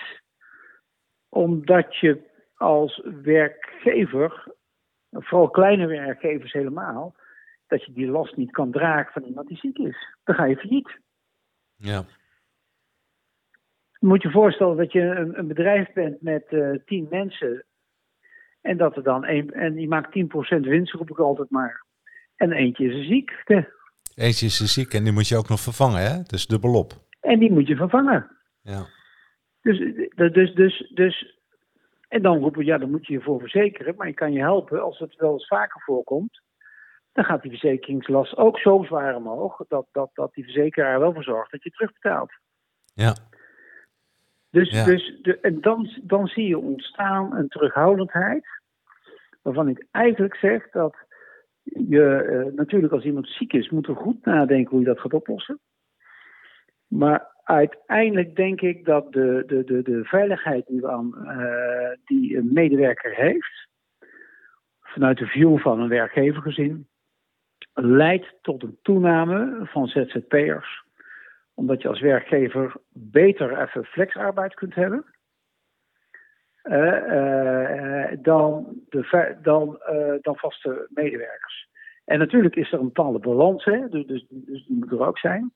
omdat 1.30 1.96
je 1.96 2.28
als 2.56 3.02
werkgever, 3.22 4.54
vooral 5.12 5.50
kleine 5.50 5.88
werkgevers 5.88 6.52
helemaal, 6.52 7.16
dat 7.68 7.86
je 7.86 7.92
die 7.92 8.08
last 8.08 8.36
niet 8.36 8.52
kan 8.52 8.72
dragen 8.72 9.12
van 9.12 9.24
iemand 9.24 9.48
die 9.48 9.58
ziek 9.58 9.78
is. 9.78 10.16
Dan 10.24 10.36
ga 10.36 10.46
je 10.46 10.58
failliet. 10.58 11.00
Ja. 11.76 12.06
Moet 14.00 14.22
je 14.22 14.32
voorstellen 14.32 14.78
dat 14.78 14.92
je 14.92 15.02
een, 15.02 15.40
een 15.40 15.48
bedrijf 15.48 15.94
bent 15.94 16.22
met 16.22 16.46
uh, 16.50 16.78
tien 16.86 17.08
mensen. 17.10 17.66
En 18.62 18.78
dat 18.78 18.96
er 18.96 19.04
dan 19.04 19.28
een, 19.28 19.54
en 19.54 19.74
die 19.74 19.88
maakt 19.88 20.18
10% 20.58 20.60
winst, 20.60 20.94
roep 20.94 21.10
ik 21.10 21.20
altijd 21.20 21.50
maar. 21.50 21.86
En 22.36 22.52
eentje 22.52 22.86
is 22.86 23.08
ziek. 23.08 23.44
Eentje 24.16 24.46
is 24.46 24.74
ziek 24.74 24.94
en 24.94 25.04
die 25.04 25.14
moet 25.14 25.28
je 25.28 25.38
ook 25.38 25.50
nog 25.50 25.60
vervangen, 25.60 26.02
hè? 26.02 26.22
Dus 26.24 26.48
dubbelop. 26.48 26.94
En 27.22 27.40
die 27.40 27.52
moet 27.52 27.68
je 27.68 27.76
vervangen. 27.76 28.32
Ja. 28.62 28.86
Dus, 29.62 30.08
dus, 30.16 30.54
dus, 30.54 30.92
dus, 30.94 31.40
en 32.08 32.22
dan 32.22 32.38
roepen 32.38 32.60
we, 32.60 32.66
ja, 32.66 32.78
dan 32.78 32.92
moet 32.92 33.08
je 33.08 33.14
je 33.14 33.22
voor 33.22 33.40
verzekeren. 33.40 33.96
Maar 33.96 34.08
ik 34.08 34.16
kan 34.16 34.32
je 34.32 34.40
helpen 34.40 34.82
als 34.82 35.00
het 35.00 35.16
wel 35.16 35.34
eens 35.34 35.48
vaker 35.48 35.82
voorkomt. 35.82 36.42
Dan 37.12 37.26
gaat 37.26 37.42
die 37.42 37.52
verzekeringslast 37.52 38.38
ook 38.38 38.60
zo 38.60 38.84
zwaar 38.84 39.16
omhoog. 39.16 39.62
Dat, 39.68 39.88
dat, 39.92 40.10
dat 40.14 40.34
die 40.34 40.44
verzekeraar 40.44 41.00
wel 41.00 41.14
voor 41.14 41.24
zorgt 41.24 41.52
dat 41.52 41.64
je 41.64 41.70
terugbetaalt. 41.70 42.32
Ja. 42.94 43.16
Dus, 44.52 44.86
dus 44.86 45.20
de, 45.22 45.40
en 45.40 45.62
dan, 45.62 45.90
dan 46.04 46.28
zie 46.28 46.48
je 46.48 46.58
ontstaan 46.58 47.36
een 47.36 47.48
terughoudendheid. 47.48 48.48
Waarvan 49.42 49.68
ik 49.68 49.88
eigenlijk 49.92 50.36
zeg 50.36 50.70
dat 50.70 50.96
je 51.88 52.28
uh, 52.30 52.56
natuurlijk 52.56 52.94
als 52.94 53.04
iemand 53.04 53.28
ziek 53.28 53.54
is, 53.54 53.70
moet 53.70 53.88
er 53.88 53.96
goed 53.96 54.26
nadenken 54.26 54.70
hoe 54.70 54.80
je 54.80 54.86
dat 54.86 55.00
gaat 55.00 55.14
oplossen. 55.14 55.60
Maar 56.88 57.36
uiteindelijk 57.44 58.36
denk 58.36 58.62
ik 58.62 58.86
dat 58.86 59.12
de, 59.12 59.44
de, 59.48 59.64
de, 59.64 59.82
de 59.82 60.04
veiligheid 60.04 60.66
die, 60.68 60.88
aan, 60.88 61.14
uh, 61.24 61.90
die 62.06 62.38
een 62.38 62.54
medewerker 62.54 63.16
heeft, 63.16 63.68
vanuit 64.82 65.18
de 65.18 65.26
view 65.26 65.60
van 65.60 65.80
een 65.80 65.90
werkgever 65.90 66.42
gezien, 66.42 66.88
leidt 67.74 68.34
tot 68.42 68.64
een 68.64 68.78
toename 68.82 69.60
van 69.64 69.88
ZZP'ers. 69.88 70.84
Omdat 71.54 71.82
je 71.82 71.88
als 71.88 72.00
werkgever 72.00 72.76
beter 72.94 73.62
even 73.62 73.86
flexarbeid 73.86 74.54
kunt 74.54 74.76
hebben. 74.76 75.06
Uh, 76.70 77.08
uh, 77.08 78.18
dan, 78.22 78.82
de, 78.90 79.38
dan, 79.42 79.82
uh, 79.92 80.14
dan 80.22 80.36
vaste 80.36 80.88
medewerkers. 80.90 81.70
En 82.06 82.20
natuurlijk 82.20 82.56
is 82.56 82.72
er 82.72 82.80
een 82.80 82.86
bepaalde 82.86 83.20
balans, 83.20 83.64
hè? 83.64 83.88
Dus, 83.88 84.06
dus, 84.06 84.26
dus 84.30 84.66
die 84.66 84.78
moet 84.78 84.92
er 84.92 85.06
ook 85.06 85.18
zijn. 85.18 85.52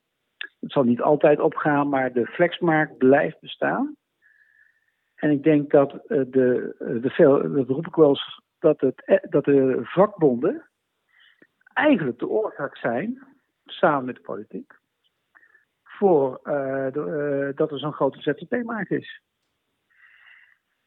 Het 0.60 0.72
zal 0.72 0.84
niet 0.84 1.02
altijd 1.02 1.40
opgaan, 1.40 1.90
maar 1.90 2.14
de 2.14 2.26
flexmarkt 2.26 2.98
blijft 2.98 3.40
bestaan. 3.40 3.96
En 5.16 5.32
ik 5.32 5.44
denk 5.44 5.72
dat 5.72 5.92
de, 6.08 6.76
de 7.02 7.10
veel, 7.10 7.52
dat 7.54 7.68
roep 7.68 7.88
ik 7.88 7.96
wel 7.96 8.10
eens, 8.10 8.42
dat, 8.60 8.82
het, 8.82 9.28
dat 9.30 9.46
de 9.46 9.80
vakbonden 9.82 10.70
eigenlijk 11.74 12.20
de 12.20 12.28
oorzaak 12.28 12.78
zijn, 12.78 13.28
samen 13.66 14.06
met 14.06 14.16
de 14.16 14.22
politiek, 14.22 14.74
voor 15.84 16.40
dat 17.56 17.72
er 17.72 17.80
zo'n 17.80 17.94
grote 17.94 18.22
ZZP-markt 18.22 18.92
is. 18.92 19.22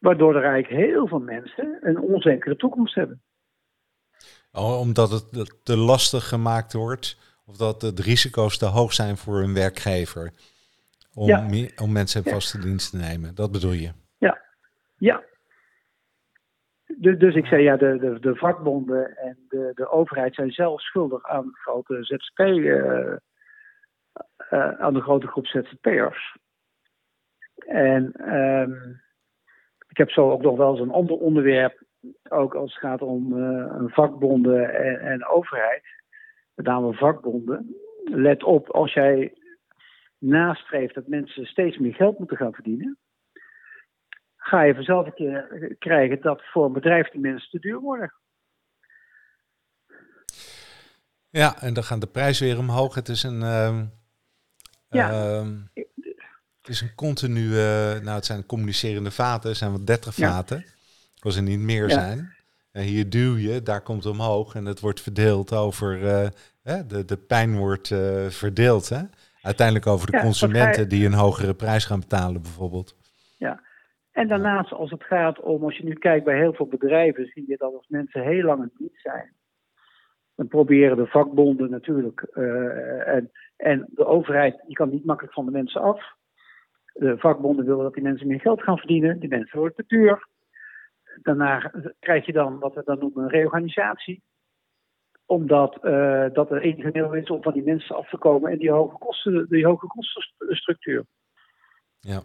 Waardoor 0.06 0.36
er 0.36 0.44
eigenlijk 0.44 0.84
heel 0.84 1.06
veel 1.08 1.18
mensen 1.18 1.78
een 1.80 2.00
onzekere 2.00 2.56
toekomst 2.56 2.94
hebben. 2.94 3.22
Oh, 4.52 4.80
omdat 4.80 5.10
het 5.10 5.64
te 5.64 5.76
lastig 5.76 6.28
gemaakt 6.28 6.72
wordt, 6.72 7.18
of 7.46 7.56
dat 7.56 7.80
de 7.80 7.92
risico's 8.02 8.58
te 8.58 8.66
hoog 8.66 8.92
zijn 8.92 9.16
voor 9.16 9.40
een 9.40 9.54
werkgever 9.54 10.32
om, 11.14 11.26
Ja. 11.26 11.46
om 11.82 11.92
mensen 11.92 12.20
in 12.24 12.28
Ja. 12.30 12.34
vaste 12.34 12.58
dienst 12.58 12.90
te 12.90 12.96
nemen. 12.96 13.34
Dat 13.34 13.52
bedoel 13.52 13.72
je? 13.72 13.92
Ja, 14.18 14.38
ja. 14.96 15.24
Dus, 16.96 17.18
dus 17.18 17.34
ik 17.34 17.46
zei 17.46 17.62
ja, 17.62 17.76
de, 17.76 17.98
de, 17.98 18.20
de 18.20 18.34
vakbonden 18.36 19.16
en 19.16 19.44
de, 19.48 19.70
de 19.74 19.88
overheid 19.90 20.34
zijn 20.34 20.50
zelf 20.50 20.80
schuldig 20.80 21.24
aan 21.28 21.44
de 21.46 21.56
grote 21.58 22.04
ZZP, 22.04 22.38
eh, 22.38 23.12
eh, 24.36 24.80
aan 24.80 24.94
de 24.94 25.00
grote 25.00 25.26
groep 25.26 25.46
ZZP'ers. 25.46 26.36
En 27.66 28.12
ehm, 28.12 29.04
ik 29.96 30.02
heb 30.02 30.10
zo 30.10 30.30
ook 30.30 30.42
nog 30.42 30.56
wel 30.56 30.70
eens 30.70 30.80
een 30.80 30.90
ander 30.90 31.16
onderwerp, 31.16 31.82
ook 32.28 32.54
als 32.54 32.74
het 32.74 32.82
gaat 32.82 33.02
om 33.02 33.42
eh, 33.42 33.82
vakbonden 33.86 34.74
en, 34.74 35.00
en 35.00 35.26
overheid, 35.26 35.82
met 36.54 36.66
name 36.66 36.94
vakbonden. 36.94 37.76
Let 38.04 38.42
op, 38.42 38.70
als 38.70 38.92
jij 38.92 39.34
nastreeft 40.18 40.94
dat 40.94 41.06
mensen 41.06 41.46
steeds 41.46 41.78
meer 41.78 41.94
geld 41.94 42.18
moeten 42.18 42.36
gaan 42.36 42.52
verdienen, 42.52 42.98
ga 44.36 44.62
je 44.62 44.74
vanzelf 44.74 45.06
een 45.06 45.14
keer 45.14 45.74
krijgen 45.78 46.20
dat 46.20 46.42
voor 46.44 46.64
een 46.64 46.72
bedrijf 46.72 47.08
die 47.10 47.20
mensen 47.20 47.50
te 47.50 47.58
duur 47.58 47.80
worden. 47.80 48.12
Ja, 51.30 51.60
en 51.60 51.74
dan 51.74 51.82
gaan 51.84 52.00
de 52.00 52.06
prijzen 52.10 52.46
weer 52.46 52.58
omhoog. 52.58 52.94
Het 52.94 53.08
is 53.08 53.22
een. 53.22 53.42
ehm, 53.42 53.84
Ja. 54.88 55.10
ehm, 55.10 55.85
het 56.66 56.74
is 56.74 56.80
een 56.80 56.94
continu. 56.94 57.46
eh, 57.58 58.00
nou, 58.00 58.08
het 58.16 58.24
zijn 58.26 58.46
communicerende 58.46 59.10
vaten. 59.10 59.48
Het 59.48 59.58
zijn 59.58 59.70
wel 59.70 59.84
30 59.84 60.16
Ja. 60.16 60.30
vaten. 60.30 60.64
Als 61.20 61.36
er 61.36 61.42
niet 61.42 61.58
meer 61.60 61.88
Ja. 61.88 61.94
zijn. 61.94 62.34
En 62.72 62.82
hier 62.82 63.10
duw 63.10 63.36
je, 63.36 63.62
daar 63.62 63.80
komt 63.80 64.04
het 64.04 64.12
omhoog. 64.12 64.54
En 64.54 64.64
het 64.64 64.80
wordt 64.80 65.00
verdeeld 65.00 65.52
over. 65.52 66.06
eh, 66.06 66.28
de, 66.88 67.04
de 67.04 67.16
pijn 67.16 67.56
wordt 67.56 67.90
eh, 67.90 68.26
verdeeld. 68.26 68.88
Hè? 68.88 69.02
Uiteindelijk 69.42 69.86
over 69.86 70.10
de 70.10 70.16
Ja, 70.16 70.22
consumenten 70.22 70.88
die 70.88 71.06
een 71.06 71.12
hogere 71.12 71.54
prijs 71.54 71.84
gaan 71.84 72.00
betalen, 72.00 72.42
bijvoorbeeld. 72.42 72.94
En 74.12 74.28
daarnaast, 74.28 74.72
als 74.72 74.90
het 74.90 75.04
gaat 75.04 75.40
om, 75.40 75.64
als 75.64 75.76
je 75.76 75.84
nu 75.84 75.92
kijkt 75.94 76.24
bij 76.24 76.36
heel 76.38 76.52
veel 76.52 76.66
bedrijven, 76.66 77.26
zie 77.26 77.44
je 77.48 77.56
dat 77.56 77.74
als 77.74 77.86
mensen 77.88 78.22
heel 78.22 78.42
lang 78.42 78.62
in 78.62 78.70
dienst 78.78 79.02
zijn, 79.02 79.32
dan 80.34 80.48
proberen 80.48 80.96
de 80.96 81.06
vakbonden 81.06 81.70
natuurlijk 81.70 82.20
en, 83.06 83.30
en 83.56 83.86
de 83.94 84.06
overheid, 84.06 84.62
die 84.66 84.76
kan 84.76 84.90
niet 84.90 85.04
makkelijk 85.04 85.34
van 85.34 85.44
de 85.44 85.50
mensen 85.50 85.80
af. 85.80 86.14
De 86.98 87.18
vakbonden 87.18 87.64
willen 87.64 87.82
dat 87.82 87.94
die 87.94 88.02
mensen 88.02 88.26
meer 88.26 88.40
geld 88.40 88.62
gaan 88.62 88.78
verdienen, 88.78 89.18
die 89.18 89.28
mensen 89.28 89.58
worden 89.58 89.76
te 89.76 89.84
duur. 89.86 90.28
Daarna 91.22 91.72
krijg 91.98 92.26
je 92.26 92.32
dan 92.32 92.58
wat 92.58 92.74
we 92.74 92.82
dan 92.84 92.98
noemen 92.98 93.22
een 93.22 93.30
reorganisatie. 93.30 94.22
Omdat 95.26 95.84
eh, 95.84 96.26
dat 96.32 96.50
er 96.50 96.60
enige 96.60 96.90
middel 96.92 97.14
is 97.14 97.30
om 97.30 97.42
van 97.42 97.52
die 97.52 97.62
mensen 97.62 97.96
af 97.96 98.08
te 98.08 98.18
komen 98.18 98.50
en 98.50 98.58
die 98.58 98.70
hoge, 98.70 98.98
kosten, 98.98 99.46
die 99.48 99.66
hoge 99.66 99.86
kostenstructuur. 99.86 101.04
Ja. 102.00 102.22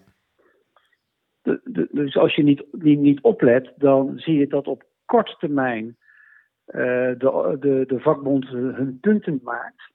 De- 1.42 1.62
de- 1.64 1.88
dus 1.92 2.18
als 2.18 2.36
je 2.36 2.44
niet, 2.44 2.66
niet, 2.72 3.00
niet 3.00 3.22
oplet, 3.22 3.74
dan 3.76 4.20
zie 4.20 4.38
je 4.38 4.48
dat 4.48 4.68
op 4.68 4.84
korte 5.06 5.36
termijn 5.40 5.98
eh, 6.66 6.82
de, 7.18 7.58
de, 7.60 7.84
de 7.88 8.00
vakbond 8.00 8.48
hun 8.48 8.98
punten 9.00 9.40
maakt 9.44 9.92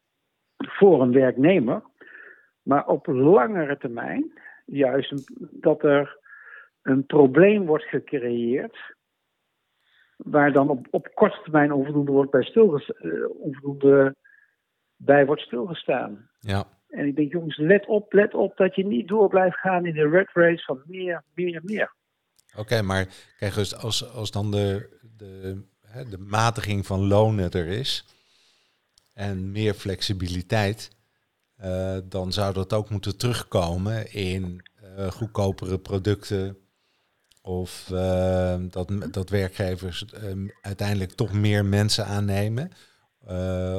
voor 0.56 1.02
een 1.02 1.12
werknemer. 1.12 1.82
Maar 2.62 2.86
op 2.86 3.06
langere 3.06 3.76
termijn 3.76 4.32
juist 4.66 5.12
een- 5.12 5.50
dat 5.50 5.82
er 5.82 6.18
een 6.82 7.06
probleem 7.06 7.66
wordt 7.66 7.84
gecreëerd. 7.84 8.94
Waar 10.16 10.52
dan 10.52 10.68
op, 10.68 10.86
op 10.90 11.10
korte 11.14 11.40
termijn 11.42 11.72
onvoldoende, 11.72 12.12
wordt 12.12 12.30
bij, 12.30 12.52
eh, 12.52 13.30
onvoldoende 13.30 14.14
bij 14.96 15.26
wordt 15.26 15.42
stilgestaan. 15.42 16.30
Ja. 16.40 16.64
En 16.88 17.06
ik 17.06 17.16
denk, 17.16 17.32
jongens, 17.32 17.56
let 17.56 17.86
op, 17.86 18.12
let 18.12 18.34
op 18.34 18.56
dat 18.56 18.74
je 18.74 18.86
niet 18.86 19.08
door 19.08 19.28
blijft 19.28 19.56
gaan 19.56 19.86
in 19.86 19.94
de 19.94 20.08
red 20.08 20.30
race 20.32 20.64
van 20.64 20.82
meer, 20.86 21.22
meer, 21.34 21.60
meer. 21.64 21.94
Oké, 22.56 22.82
maar 22.82 23.06
kijk, 23.38 23.54
dus 23.54 23.76
als, 23.76 24.12
als 24.12 24.30
dan 24.30 24.50
de, 24.50 24.98
de, 25.16 25.62
hè, 25.86 26.04
de 26.04 26.18
matiging 26.18 26.86
van 26.86 27.06
lonen 27.06 27.50
er 27.50 27.66
is 27.66 28.04
en 29.14 29.52
meer 29.52 29.74
flexibiliteit, 29.74 30.95
eh, 31.56 31.96
dan 32.04 32.32
zou 32.32 32.52
dat 32.54 32.72
ook 32.72 32.90
moeten 32.90 33.18
terugkomen 33.18 34.12
in 34.12 34.62
eh, 34.96 35.06
goedkopere 35.06 35.78
producten. 35.78 36.56
Of 37.42 37.90
eh, 37.92 38.56
dat, 38.70 39.08
dat 39.10 39.30
werkgevers 39.30 40.04
eh, 40.04 40.20
uiteindelijk 40.62 41.10
toch 41.10 41.32
meer 41.32 41.64
mensen 41.64 42.04
aannemen. 42.04 42.70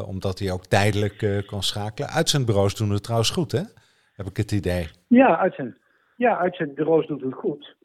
omdat 0.06 0.40
hij 0.40 0.52
ook 0.52 0.66
tijdelijk 0.66 1.44
kan 1.46 1.64
schakelen. 1.64 2.10
Uitzendbureaus 2.10 2.76
doen 2.76 2.92
het 2.92 3.04
trouwens 3.04 3.30
goed, 3.30 3.52
hè? 3.52 3.62
Heb 4.14 4.26
ik 4.26 4.38
het 4.38 4.52
idee. 4.52 4.88
Ja, 5.08 5.38
uitzend, 5.38 5.76
ja, 6.16 6.38
uitzendbureaus 6.38 7.08
doet 7.08 7.22
het 7.22 7.34
goed. 7.34 7.76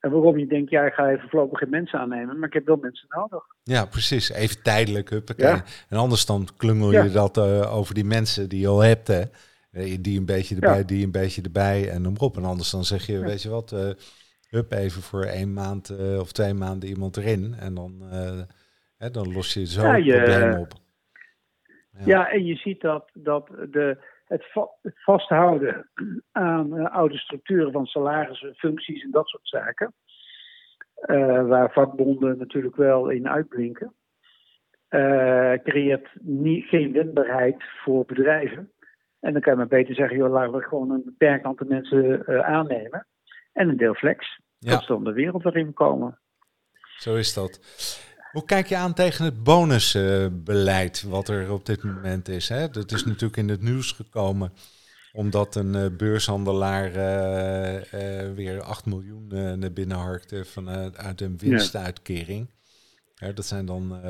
En 0.00 0.10
waarom 0.10 0.38
je 0.38 0.46
denkt, 0.46 0.70
ja, 0.70 0.84
ik 0.86 0.92
ga 0.92 1.10
even 1.10 1.28
voorlopig 1.28 1.58
geen 1.58 1.70
mensen 1.70 1.98
aannemen, 1.98 2.38
maar 2.38 2.48
ik 2.48 2.54
heb 2.54 2.66
wel 2.66 2.76
mensen 2.76 3.06
nodig. 3.08 3.44
Ja, 3.62 3.84
precies. 3.86 4.30
Even 4.30 4.62
tijdelijk, 4.62 5.10
huppakee. 5.10 5.46
Ja. 5.46 5.64
En 5.88 5.96
anders 5.98 6.26
dan 6.26 6.48
klungel 6.56 6.92
Ja. 6.92 7.02
je 7.02 7.10
dat 7.10 7.36
eh, 7.36 7.76
over 7.76 7.94
die 7.94 8.04
mensen 8.04 8.48
die 8.48 8.60
je 8.60 8.68
al 8.68 8.80
hebt, 8.80 9.08
hè. 9.08 9.22
Eh, 9.70 9.96
Die 10.00 10.18
een 10.18 10.26
beetje 10.26 10.54
erbij, 10.54 10.76
Ja. 10.78 10.82
die 10.84 11.04
een 11.04 11.10
beetje 11.12 11.42
erbij 11.42 11.88
en 11.90 12.18
op. 12.20 12.36
En 12.36 12.44
anders 12.44 12.70
dan 12.70 12.84
zeg 12.84 13.06
je, 13.06 13.18
weet 13.18 13.42
je 13.42 13.48
wat, 13.48 13.72
eh, 13.72 13.90
hup, 14.50 14.72
even 14.72 15.02
voor 15.02 15.24
één 15.24 15.52
maand 15.52 15.90
of 16.18 16.32
twee 16.32 16.54
maanden 16.54 16.88
iemand 16.88 17.16
erin. 17.16 17.54
En 17.58 17.74
dan, 17.74 18.02
hè, 18.96 19.10
dan 19.10 19.32
los 19.32 19.54
je 19.54 19.66
zo 19.66 19.82
het 19.82 20.04
probleem 20.06 20.58
op. 20.58 20.72
Ja. 21.92 22.04
Ja, 22.06 22.30
en 22.30 22.44
je 22.44 22.54
ziet 22.56 22.80
dat, 22.80 23.10
dat 23.14 23.46
de, 23.70 23.98
het, 24.30 24.44
het 24.82 25.02
vasthouden 25.02 25.90
aan 26.32 26.76
uh, 26.76 26.94
oude 26.94 27.18
structuren 27.18 27.72
van 27.72 27.86
salarissen, 27.86 28.54
functies 28.54 29.02
en 29.02 29.10
dat 29.10 29.28
soort 29.28 29.48
zaken. 29.48 29.94
Uh, 31.06 31.46
waar 31.46 31.72
vakbonden 31.72 32.38
natuurlijk 32.38 32.76
wel 32.76 33.08
in 33.08 33.28
uitblinken. 33.28 33.94
Uh, 34.90 35.52
creëert 35.52 36.08
niet, 36.20 36.64
geen 36.64 36.92
wendbaarheid 36.92 37.64
voor 37.84 38.04
bedrijven. 38.04 38.72
En 39.20 39.32
dan 39.32 39.42
kan 39.42 39.52
je 39.52 39.58
maar 39.58 39.68
beter 39.68 39.94
zeggen, 39.94 40.16
joh, 40.16 40.32
laten 40.32 40.52
we 40.52 40.62
gewoon 40.62 40.90
een 40.90 41.02
beperkt 41.04 41.44
aantal 41.44 41.66
mensen 41.66 42.26
aannemen. 42.44 43.06
En 43.52 43.68
een 43.68 43.76
deel 43.76 43.94
flex. 43.94 44.40
Ja. 44.58 44.70
Dat 44.70 44.80
is 44.80 44.86
dan 44.86 45.04
de 45.04 45.12
wereld 45.12 45.42
waarin 45.42 45.66
we 45.66 45.72
komen. 45.72 46.18
Zo 46.96 47.16
is 47.16 47.34
dat. 47.34 47.60
Hoe 48.32 48.44
kijk 48.44 48.66
je 48.66 48.76
aan 48.76 48.94
tegen 48.94 49.24
het 49.24 49.42
bonusbeleid 49.42 51.02
wat 51.02 51.28
er 51.28 51.52
op 51.52 51.66
dit 51.66 51.82
moment 51.82 52.28
is? 52.28 52.48
Hè? 52.48 52.70
Dat 52.70 52.92
is 52.92 53.04
natuurlijk 53.04 53.36
in 53.36 53.48
het 53.48 53.62
nieuws 53.62 53.92
gekomen 53.92 54.52
omdat 55.12 55.54
een 55.54 55.74
uh, 55.74 55.86
beurshandelaar 55.96 56.96
uh, 56.96 57.74
uh, 57.74 58.34
weer 58.34 58.62
8 58.62 58.86
miljoen 58.86 59.26
naar 59.58 59.72
binnen 59.72 59.96
harkte 59.96 60.44
vanuit 60.44 60.96
uit 60.96 61.20
een 61.20 61.38
winstuitkering. 61.38 62.50
Ja. 63.14 63.32
dat 63.32 63.46
zijn 63.46 63.66
dan 63.66 64.00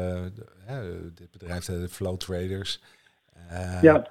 dit 1.15 1.31
bedrijf, 1.31 1.65
de 1.65 1.89
flow 1.89 2.17
traders. 2.17 2.81
ja. 3.83 4.07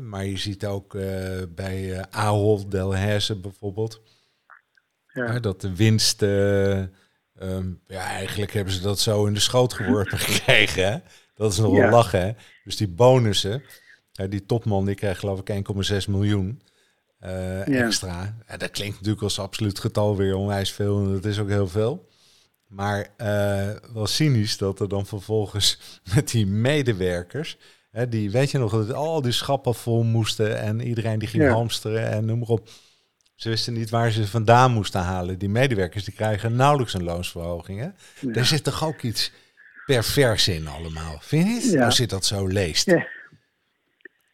maar 0.00 0.24
je 0.24 0.36
ziet 0.36 0.66
ook 0.66 0.92
bij 1.54 2.06
Ahold 2.10 2.70
Delhaize 2.70 3.36
bijvoorbeeld 3.36 4.00
ja. 5.12 5.38
dat 5.38 5.60
de 5.60 5.74
winst 5.76 6.22
Ehm, 7.38 7.68
ja, 7.86 8.00
eigenlijk 8.00 8.52
hebben 8.52 8.72
ze 8.72 8.80
dat 8.80 9.00
zo 9.00 9.26
in 9.26 9.34
de 9.34 9.40
schoot 9.40 9.72
geworpen 9.72 10.18
gekregen. 10.28 10.92
Hè? 10.92 10.98
Dat 11.34 11.52
is 11.52 11.58
nog 11.58 11.76
wel 11.76 11.90
lachen. 11.90 12.20
Hè? 12.20 12.32
Dus 12.64 12.76
die 12.76 12.88
bonussen, 12.88 13.62
die 14.28 14.46
topman 14.46 14.84
die 14.84 14.94
krijgt 14.94 15.18
geloof 15.18 15.40
ik 15.40 15.64
1,6 15.90 16.08
miljoen 16.08 16.62
uh, 17.24 17.82
extra. 17.84 18.36
Ja, 18.48 18.56
dat 18.56 18.70
klinkt 18.70 18.94
natuurlijk 18.94 19.22
als 19.22 19.38
absoluut 19.38 19.78
getal 19.78 20.16
weer 20.16 20.36
onwijs 20.36 20.72
veel 20.72 20.98
en 20.98 21.12
dat 21.12 21.24
is 21.24 21.38
ook 21.38 21.48
heel 21.48 21.68
veel. 21.68 22.08
Maar 22.66 23.08
uh, 23.18 23.70
wel 23.92 24.06
cynisch 24.06 24.58
dat 24.58 24.80
er 24.80 24.88
dan 24.88 25.06
vervolgens 25.06 25.78
met 26.14 26.30
die 26.30 26.46
medewerkers, 26.46 27.58
hè, 27.90 28.08
die 28.08 28.30
weet 28.30 28.50
je 28.50 28.58
nog 28.58 28.72
dat 28.72 28.92
al 28.92 29.22
die 29.22 29.32
schappen 29.32 29.74
vol 29.74 30.02
moesten 30.02 30.58
en 30.58 30.80
iedereen 30.80 31.18
die 31.18 31.28
ging 31.28 31.48
hamsteren 31.48 32.10
en 32.10 32.24
noem 32.24 32.38
maar 32.38 32.48
op. 32.48 32.68
Ze 33.36 33.48
wisten 33.48 33.72
niet 33.72 33.90
waar 33.90 34.10
ze 34.10 34.26
vandaan 34.26 34.72
moesten 34.72 35.00
halen. 35.00 35.38
Die 35.38 35.48
medewerkers 35.48 36.04
die 36.04 36.14
krijgen 36.14 36.56
nauwelijks 36.56 36.94
een 36.94 37.04
loonsverhoging. 37.04 37.80
Hè? 37.80 37.88
Daar 38.32 38.44
zit 38.44 38.64
toch 38.64 38.86
ook 38.88 39.02
iets 39.02 39.32
pervers 39.86 40.48
in 40.48 40.66
allemaal. 40.66 41.18
Vind 41.20 41.46
je 41.46 41.52
niet? 41.52 41.72
Ja. 41.72 41.84
Als 41.84 41.96
je 41.96 42.06
dat 42.06 42.24
zo 42.24 42.46
leest. 42.46 42.90
Ja, 42.90 43.06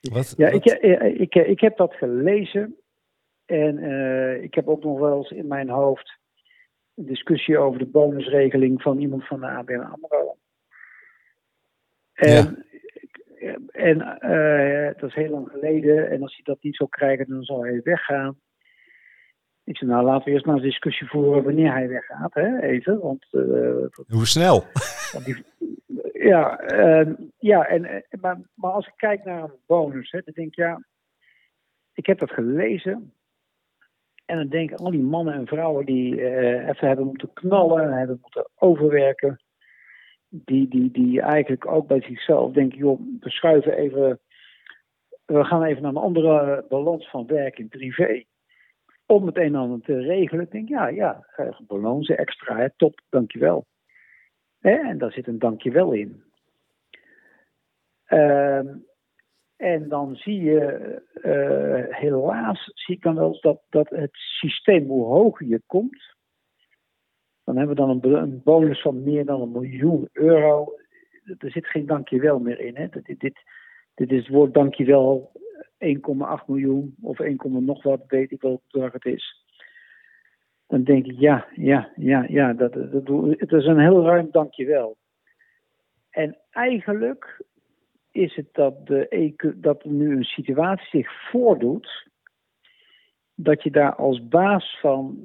wat, 0.00 0.34
ja 0.36 0.48
Ik, 0.48 0.64
ik, 0.64 1.18
ik, 1.18 1.34
ik, 1.34 1.60
heb 1.60 1.76
dat 1.76 1.94
gelezen. 1.94 2.76
En 3.46 3.78
uh, 3.78 4.42
ik 4.42 4.54
heb 4.54 4.68
ook 4.68 4.82
nog 4.82 4.98
wel 4.98 5.16
eens 5.16 5.30
in 5.30 5.46
mijn 5.46 5.68
hoofd 5.68 6.18
een 6.94 7.06
discussie 7.06 7.58
over 7.58 7.78
de 7.78 7.86
bonusregeling 7.86 8.82
van 8.82 8.98
iemand 8.98 9.26
van 9.26 9.40
de 9.40 9.46
ABN 9.46 9.78
AMRO. 9.78 10.36
En, 12.12 12.64
ja. 13.38 13.58
en 13.72 13.96
uh, 14.20 15.00
dat 15.00 15.08
is 15.08 15.14
heel 15.14 15.30
lang 15.30 15.48
geleden. 15.50 16.10
En 16.10 16.22
als 16.22 16.34
hij 16.34 16.44
dat 16.44 16.62
niet 16.62 16.76
zou 16.76 16.88
krijgen, 16.88 17.28
dan 17.28 17.42
zal 17.42 17.64
hij 17.64 17.80
weggaan. 17.84 18.36
Ik 19.64 19.76
zei, 19.76 19.90
nou 19.90 20.04
laten 20.04 20.24
we 20.24 20.30
eerst 20.30 20.46
maar 20.46 20.56
een 20.56 20.62
discussie 20.62 21.08
voeren 21.08 21.44
wanneer 21.44 21.72
hij 21.72 21.88
weggaat, 21.88 22.34
hè, 22.34 22.60
even. 22.60 23.00
Want, 23.00 23.26
uh, 23.30 23.84
Hoe 24.08 24.26
snel? 24.26 24.64
Die, 25.24 25.44
ja, 26.12 26.72
uh, 26.72 27.14
ja 27.38 27.66
en, 27.66 27.84
eh, 27.84 28.20
maar, 28.20 28.40
maar 28.54 28.70
als 28.70 28.86
ik 28.86 28.92
kijk 28.96 29.24
naar 29.24 29.42
een 29.42 29.58
bonus, 29.66 30.10
hè, 30.10 30.20
dan 30.24 30.34
denk 30.34 30.48
ik, 30.48 30.54
ja, 30.54 30.84
ik 31.94 32.06
heb 32.06 32.18
dat 32.18 32.30
gelezen. 32.30 33.12
En 34.24 34.36
dan 34.36 34.48
denk 34.48 34.70
ik, 34.70 34.78
al 34.78 34.90
die 34.90 35.02
mannen 35.02 35.34
en 35.34 35.46
vrouwen 35.46 35.86
die 35.86 36.14
uh, 36.14 36.68
even 36.68 36.86
hebben 36.86 37.06
moeten 37.06 37.32
knallen, 37.32 37.92
hebben 37.92 38.18
moeten 38.20 38.48
overwerken. 38.54 39.42
Die, 40.28 40.68
die, 40.68 40.90
die 40.90 41.20
eigenlijk 41.20 41.66
ook 41.66 41.86
bij 41.86 42.00
zichzelf 42.00 42.52
denken, 42.52 42.78
joh, 42.78 43.00
we 43.20 43.30
schuiven 43.30 43.76
even, 43.76 44.20
we 45.24 45.44
gaan 45.44 45.62
even 45.62 45.82
naar 45.82 45.90
een 45.90 45.96
andere 45.96 46.64
balans 46.68 47.10
van 47.10 47.26
werk 47.26 47.58
in 47.58 47.68
privé 47.68 48.24
om 49.12 49.26
het 49.26 49.36
een 49.36 49.42
en 49.42 49.54
ander 49.54 49.80
te 49.80 50.00
regelen. 50.00 50.44
Ik 50.44 50.50
denk, 50.50 50.68
ja, 50.68 50.88
ja, 50.88 51.26
beloon 51.66 52.02
ze 52.02 52.16
extra, 52.16 52.56
hè, 52.56 52.70
top, 52.76 53.00
dankjewel. 53.08 53.66
Hè, 54.60 54.74
en 54.74 54.98
daar 54.98 55.12
zit 55.12 55.26
een 55.26 55.38
dankjewel 55.38 55.92
in. 55.92 56.22
Uh, 58.08 58.58
en 59.56 59.88
dan 59.88 60.16
zie 60.16 60.42
je, 60.42 61.02
uh, 61.14 61.96
helaas 61.96 62.70
zie 62.74 62.96
ik 62.96 63.02
dan 63.02 63.14
wel 63.14 63.40
dat, 63.40 63.62
dat 63.68 63.88
het 63.88 64.10
systeem, 64.12 64.86
hoe 64.86 65.04
hoger 65.04 65.46
je 65.46 65.62
komt, 65.66 66.14
dan 67.44 67.56
hebben 67.56 67.76
we 67.76 67.82
dan 67.82 67.90
een, 67.90 68.22
een 68.22 68.42
bonus 68.42 68.82
van 68.82 69.02
meer 69.02 69.24
dan 69.24 69.40
een 69.40 69.52
miljoen 69.52 70.08
euro. 70.12 70.74
Er 71.38 71.50
zit 71.50 71.66
geen 71.66 71.86
dankjewel 71.86 72.38
meer 72.38 72.60
in. 72.60 72.76
Hè. 72.76 72.88
Dit, 72.88 73.20
dit, 73.20 73.40
dit 73.94 74.10
is 74.10 74.18
het 74.18 74.28
woord 74.28 74.54
dankjewel 74.54 75.32
1,8 75.78 76.46
miljoen 76.46 76.94
of 77.00 77.20
1, 77.20 77.38
nog 77.64 77.82
wat, 77.82 78.04
weet 78.06 78.30
ik 78.30 78.40
welk 78.40 78.62
bedrag 78.70 78.92
het 78.92 79.04
is. 79.04 79.44
Dan 80.66 80.84
denk 80.84 81.06
ik, 81.06 81.18
ja, 81.18 81.46
ja, 81.54 81.92
ja, 81.96 82.24
ja, 82.28 82.52
dat, 82.52 82.74
het 82.74 83.52
is 83.52 83.66
een 83.66 83.80
heel 83.80 84.04
ruim 84.04 84.28
dankjewel. 84.30 84.96
En 86.10 86.38
eigenlijk 86.50 87.44
is 88.10 88.36
het 88.36 88.48
dat, 88.52 88.86
de, 88.86 89.54
dat 89.56 89.82
er 89.84 89.90
nu 89.90 90.16
een 90.16 90.24
situatie 90.24 90.88
zich 90.88 91.30
voordoet, 91.30 92.08
dat 93.34 93.62
je 93.62 93.70
daar 93.70 93.94
als 93.94 94.28
baas 94.28 94.78
van 94.80 95.18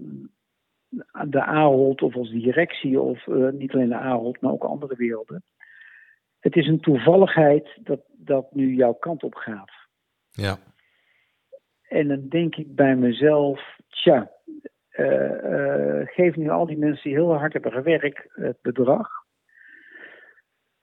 de 1.28 1.44
Ahold 1.44 2.02
of 2.02 2.16
als 2.16 2.30
directie, 2.30 3.00
of 3.00 3.28
uh, 3.28 3.50
niet 3.50 3.74
alleen 3.74 3.90
de 3.90 3.96
Ahold, 3.96 4.42
maar 4.42 4.52
ook 4.52 4.64
andere 4.64 4.96
werelden. 4.96 5.44
Het 6.40 6.56
is 6.56 6.68
een 6.68 6.80
toevalligheid 6.80 7.78
dat 7.84 8.00
dat 8.12 8.54
nu 8.54 8.74
jouw 8.74 8.94
kant 8.94 9.24
op 9.24 9.36
gaat. 9.36 9.72
Ja. 10.32 10.58
En 11.82 12.08
dan 12.08 12.28
denk 12.28 12.56
ik 12.56 12.76
bij 12.76 12.96
mezelf, 12.96 13.78
tja, 13.88 14.32
uh, 14.92 15.32
uh, 15.44 16.08
geef 16.08 16.36
nu 16.36 16.50
al 16.50 16.66
die 16.66 16.78
mensen 16.78 17.04
die 17.04 17.14
heel 17.14 17.34
hard 17.34 17.54
hebben 17.54 17.72
gewerkt 17.72 18.24
het 18.34 18.62
bedrag. 18.62 19.10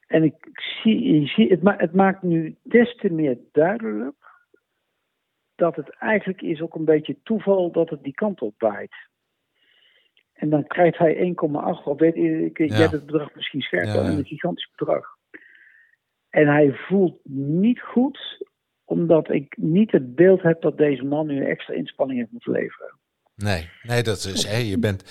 En 0.06 0.22
ik 0.22 0.34
zie, 0.52 1.22
ik 1.22 1.28
zie 1.28 1.50
het, 1.50 1.62
ma 1.62 1.76
het 1.76 1.94
maakt 1.94 2.22
nu 2.22 2.56
des 2.62 2.96
te 2.96 3.12
meer 3.12 3.38
duidelijk 3.52 4.16
dat 5.54 5.76
het 5.76 5.90
eigenlijk 5.90 6.42
is 6.42 6.60
ook 6.60 6.74
een 6.74 6.84
beetje 6.84 7.22
toeval 7.22 7.72
dat 7.72 7.90
het 7.90 8.02
die 8.02 8.14
kant 8.14 8.40
op 8.40 8.54
waait. 8.58 8.94
En 10.32 10.50
dan 10.50 10.66
krijgt 10.66 10.98
hij 10.98 11.14
1,8, 11.14 11.84
of 11.84 11.98
weet 11.98 12.16
ik, 12.16 12.58
ik 12.58 12.70
ja. 12.70 12.76
heb 12.76 12.90
het 12.90 13.06
bedrag 13.06 13.34
misschien 13.34 13.60
scherper, 13.60 14.04
ja, 14.04 14.10
een 14.10 14.24
gigantisch 14.24 14.70
bedrag. 14.76 15.13
En 16.34 16.46
hij 16.46 16.72
voelt 16.72 17.18
niet 17.24 17.80
goed 17.80 18.18
omdat 18.84 19.30
ik 19.30 19.56
niet 19.56 19.92
het 19.92 20.14
beeld 20.14 20.42
heb 20.42 20.62
dat 20.62 20.78
deze 20.78 21.04
man 21.04 21.26
nu 21.26 21.44
extra 21.44 21.74
inspanning 21.74 22.18
heeft 22.18 22.32
moeten 22.32 22.52
leveren. 22.52 22.98
Nee, 23.36 23.68
nee 23.82 24.02
dat 24.02 24.16
is, 24.16 24.68
je 24.70 24.78
bent, 24.78 25.02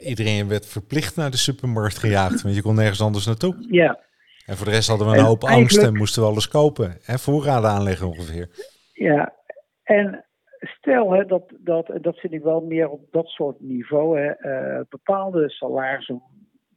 iedereen 0.00 0.48
werd 0.48 0.66
verplicht 0.66 1.16
naar 1.16 1.30
de 1.30 1.36
supermarkt 1.36 1.98
gejaagd, 1.98 2.42
want 2.42 2.54
je 2.54 2.62
kon 2.62 2.74
nergens 2.74 3.00
anders 3.00 3.26
naartoe. 3.26 3.66
Ja. 3.70 4.00
En 4.46 4.56
voor 4.56 4.66
de 4.66 4.72
rest 4.72 4.88
hadden 4.88 5.10
we 5.10 5.16
een 5.16 5.24
hoop 5.24 5.44
angst 5.44 5.82
en 5.82 5.96
moesten 5.96 6.22
we 6.22 6.28
alles 6.28 6.48
kopen. 6.48 6.98
En 7.06 7.18
voorraden 7.18 7.70
aanleggen 7.70 8.06
ongeveer. 8.06 8.48
Ja, 8.92 9.34
en 9.82 10.24
stel 10.60 11.12
hè, 11.12 11.24
dat, 11.24 11.52
dat, 11.58 11.90
dat 12.00 12.16
zit 12.16 12.32
ik 12.32 12.42
wel 12.42 12.60
meer 12.60 12.88
op 12.88 13.00
dat 13.10 13.26
soort 13.26 13.60
niveau. 13.60 14.20
Hè, 14.20 14.32
uh, 14.78 14.80
bepaalde 14.88 15.50
salarissen 15.50 16.22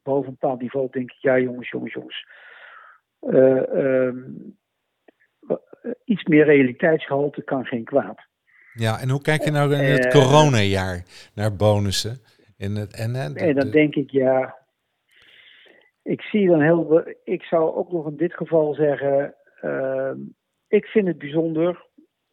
boven 0.04 0.28
een 0.28 0.38
bepaald 0.40 0.62
niveau 0.62 0.88
denk 0.92 1.12
ik, 1.12 1.18
ja 1.20 1.40
jongens, 1.40 1.70
jongens, 1.70 1.94
jongens. 1.94 2.28
Uh, 3.22 4.10
eh, 4.10 4.16
iets 6.04 6.24
meer 6.24 6.46
realiteitsgehalte 6.46 7.44
kan 7.44 7.66
geen 7.66 7.84
kwaad. 7.84 8.28
Ja, 8.74 9.00
en 9.00 9.10
hoe 9.10 9.22
kijk 9.22 9.44
je 9.44 9.52
nou 9.52 9.74
in 9.74 9.84
het 9.84 10.06
uh, 10.06 10.12
coronajaar 10.12 11.04
naar 11.36 11.56
bonussen? 11.56 12.18
In 12.58 12.76
het, 12.76 12.96
en, 12.96 13.16
en, 13.16 13.36
en 13.36 13.56
dan 13.56 13.70
denk 13.70 13.96
ik, 13.96 14.12
ja, 14.12 14.58
ik 16.04 16.22
zie 16.22 16.48
dan 16.48 16.62
heel. 16.62 17.04
Ik 17.24 17.44
zou 17.44 17.76
ook 17.76 17.92
nog 17.92 18.08
in 18.08 18.18
dit 18.18 18.34
geval 18.34 18.74
zeggen. 18.74 19.36
Uh, 19.62 20.12
ik 20.68 20.86
vind 20.86 21.08
het 21.08 21.18
bijzonder 21.18 21.86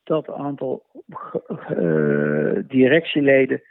dat 0.03 0.29
een 0.29 0.35
aantal 0.35 0.87
uh, 1.71 2.59
directieleden 2.69 3.63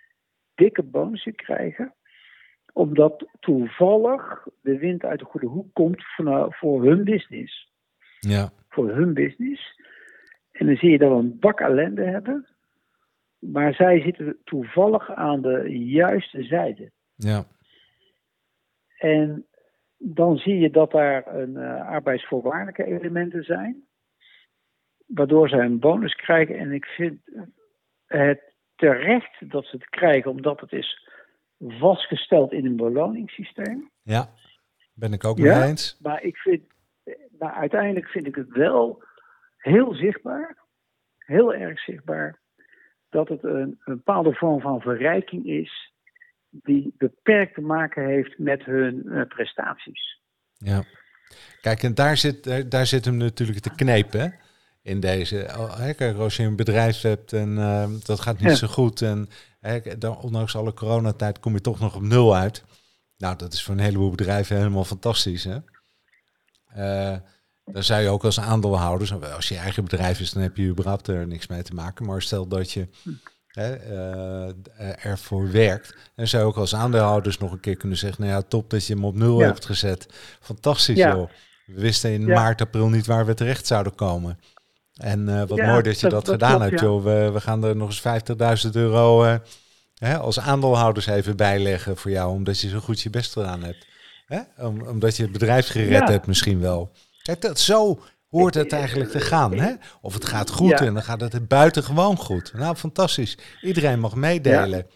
dikke 0.56 0.84
bonussen 0.84 1.36
krijgen. 1.36 1.94
Omdat 2.76 3.28
toevallig 3.40 4.48
de 4.62 4.78
wind 4.78 5.04
uit 5.04 5.20
de 5.20 5.26
goede 5.26 5.48
hoek 5.48 5.74
komt 5.74 6.04
voor, 6.16 6.54
voor 6.54 6.84
hun 6.84 7.04
business. 7.04 7.74
Ja 8.20 8.52
voor 8.76 8.90
hun 8.90 9.14
business. 9.14 9.82
En 10.52 10.66
dan 10.66 10.76
zie 10.76 10.90
je 10.90 10.98
dat 10.98 11.10
we 11.10 11.16
een 11.16 11.40
bak 11.40 11.60
ellende 11.60 12.04
hebben. 12.04 12.48
Maar 13.40 13.74
zij 13.74 14.02
zitten 14.02 14.38
toevallig 14.44 15.12
aan 15.12 15.42
de 15.42 15.86
juiste 15.88 16.44
zijde. 16.44 16.92
Ja. 17.16 17.46
En 18.98 19.46
dan 19.98 20.38
zie 20.38 20.60
je 20.60 20.70
dat 20.70 20.92
daar 20.92 21.36
een 21.36 21.54
uh, 21.54 21.88
arbeidsvoorwaardelijke 21.88 22.86
elementen 22.86 23.44
zijn. 23.44 23.84
waardoor 25.06 25.50
zij 25.50 25.60
een 25.60 25.80
bonus 25.80 26.16
krijgen. 26.16 26.58
En 26.58 26.72
ik 26.72 26.86
vind 26.86 27.20
het 28.06 28.54
terecht 28.76 29.52
dat 29.52 29.66
ze 29.66 29.76
het 29.76 29.90
krijgen, 29.90 30.32
omdat 30.32 30.60
het 30.60 30.72
is 30.72 31.10
vastgesteld 31.60 32.52
in 32.52 32.66
een 32.66 32.76
beloningssysteem. 32.76 33.92
Ja, 34.02 34.30
ben 34.94 35.14
ik 35.14 35.24
ook 35.24 35.38
mee 35.38 35.62
eens. 35.62 35.98
Maar, 36.02 36.24
ik 36.24 36.38
vind, 36.38 36.64
maar 37.40 37.54
uiteindelijk 37.54 38.08
vind 38.08 38.28
ik 38.28 38.36
het 38.36 38.50
wel 38.50 39.04
heel 39.58 39.94
zichtbaar, 39.94 40.58
heel 41.18 41.54
erg 41.54 41.80
zichtbaar, 41.80 42.40
dat 43.10 43.30
het 43.30 43.44
een, 43.44 43.80
een 43.84 43.96
bepaalde 43.96 44.34
vorm 44.34 44.62
van 44.62 44.82
verrijking 44.82 45.46
is 45.46 45.94
die 46.50 46.94
beperkt 46.98 47.54
te 47.54 47.62
maken 47.62 48.06
heeft 48.06 48.38
met 48.38 48.66
hun 48.66 49.02
uh, 49.06 49.22
prestaties. 49.28 50.22
Ja. 50.58 50.84
Kijk, 51.62 51.84
en 51.84 51.94
daar 51.94 52.18
zit, 52.18 52.72
daar 52.72 52.86
zit 52.86 53.06
hem 53.06 53.18
natuurlijk 53.18 53.60
te 53.60 53.76
knepen 53.76 54.36
in 54.82 55.00
deze. 55.00 55.48
Oh, 55.58 55.96
kijk, 55.98 56.18
als 56.18 56.36
je 56.36 56.44
een 56.44 56.56
bedrijf 56.56 57.02
hebt 57.02 57.34
en 57.34 57.50
uh, 57.50 57.88
dat 58.06 58.20
gaat 58.20 58.40
niet 58.40 58.58
zo 58.58 58.68
goed 58.68 59.02
en 59.02 59.28
hè, 59.66 60.08
ondanks 60.08 60.56
alle 60.56 60.74
coronatijd 60.74 61.40
kom 61.40 61.54
je 61.54 61.62
toch 61.62 61.80
nog 61.80 61.96
op 61.96 62.02
nul 62.02 62.36
uit. 62.36 62.64
Nou, 63.18 63.36
dat 63.36 63.54
is 63.54 63.64
voor 63.64 63.74
een 63.74 63.80
heleboel 63.80 64.10
bedrijven 64.10 64.58
helemaal 64.58 64.86
fantastisch. 64.86 65.44
Hè? 65.44 65.58
Uh, 66.78 67.18
dan 67.66 67.84
zou 67.84 68.02
je 68.02 68.10
ook 68.10 68.24
als 68.24 68.40
aandeelhouder, 68.40 69.34
als 69.34 69.48
je 69.48 69.58
eigen 69.58 69.84
bedrijf 69.84 70.20
is, 70.20 70.32
dan 70.32 70.42
heb 70.42 70.58
je 70.58 70.68
überhaupt 70.68 71.08
er 71.08 71.28
niks 71.28 71.48
mee 71.48 71.64
te 71.64 71.74
maken. 71.74 72.06
Maar 72.06 72.22
stel 72.22 72.48
dat 72.48 72.72
je 72.72 72.90
hè, 73.48 73.92
uh, 73.92 75.06
ervoor 75.06 75.52
werkt, 75.52 75.96
dan 76.16 76.28
zou 76.28 76.44
je 76.44 76.50
ook 76.50 76.58
als 76.58 76.76
aandeelhouders 76.76 77.38
nog 77.38 77.52
een 77.52 77.60
keer 77.60 77.76
kunnen 77.76 77.98
zeggen, 77.98 78.22
nou 78.24 78.34
ja, 78.34 78.42
top 78.42 78.70
dat 78.70 78.86
je 78.86 78.94
hem 78.94 79.06
op 79.06 79.16
nul 79.16 79.40
hebt 79.40 79.66
gezet. 79.66 80.08
Fantastisch 80.40 80.98
joh. 80.98 81.30
We 81.66 81.82
wisten 81.82 82.12
in 82.12 82.26
maart, 82.26 82.62
april 82.62 82.90
niet 82.90 83.06
waar 83.06 83.26
we 83.26 83.34
terecht 83.34 83.68
zouden 83.68 83.96
komen. 83.96 84.40
En 84.96 85.30
uh, 85.30 85.44
wat 85.48 85.58
mooi 85.58 85.82
dat 85.82 86.00
je 86.00 86.10
dat, 86.10 86.30
gedaan 86.30 86.62
hebt, 86.62 86.80
joh. 86.80 87.04
We, 87.04 87.30
we, 87.34 87.42
gaan 87.42 87.64
er 87.64 87.76
nog 87.76 88.04
eens 88.04 88.66
50.000 88.66 88.72
euro 88.72 89.26
uh, 89.26 89.36
hè, 89.98 90.18
als 90.18 90.40
aandeelhouders 90.40 91.06
even 91.06 91.36
bijleggen 91.36 91.98
voor 91.98 92.12
jou, 92.12 92.32
omdat 92.32 92.60
je 92.60 92.70
zo 92.70 92.80
goed 92.80 93.02
je 93.02 93.10
best 93.10 93.34
gedaan 93.34 93.64
hebt. 93.64 93.88
Hè? 94.26 94.40
Om, 94.58 94.82
omdat 94.82 95.18
je 95.18 95.24
het 95.24 95.32
bedrijf 95.32 95.68
gered 95.68 96.08
hebt 96.08 96.28
misschien 96.28 96.60
wel. 96.60 96.92
Kijk, 97.22 97.42
dat, 97.42 97.60
zo 97.60 98.00
hoort 98.30 98.54
het 98.54 98.72
eigenlijk 98.72 99.12
te 99.12 99.20
gaan. 99.20 99.54
Hè? 99.54 99.74
Of 100.02 100.14
het 100.14 100.26
gaat 100.26 100.50
goed 100.50 100.72
en 100.72 100.94
dan 100.94 101.04
gaat 101.04 101.22
het 101.22 101.48
buitengewoon 101.48 102.18
goed. 102.18 102.54
Nou, 102.54 102.76
fantastisch. 102.76 103.38
Iedereen 103.62 104.00
mag 104.00 104.16
meedelen. 104.16 104.88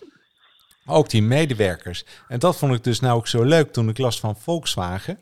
Ook 0.86 1.10
die 1.10 1.24
medewerkers. 1.24 2.06
En 2.28 2.40
dat 2.40 2.58
vond 2.58 2.74
ik 2.74 2.84
dus 2.84 3.00
nou 3.00 3.18
ook 3.18 3.28
zo 3.28 3.44
leuk 3.44 3.74
toen 3.74 3.90
ik 3.90 3.98
las 3.98 4.20
van 4.20 4.38
Volkswagen 4.38 5.20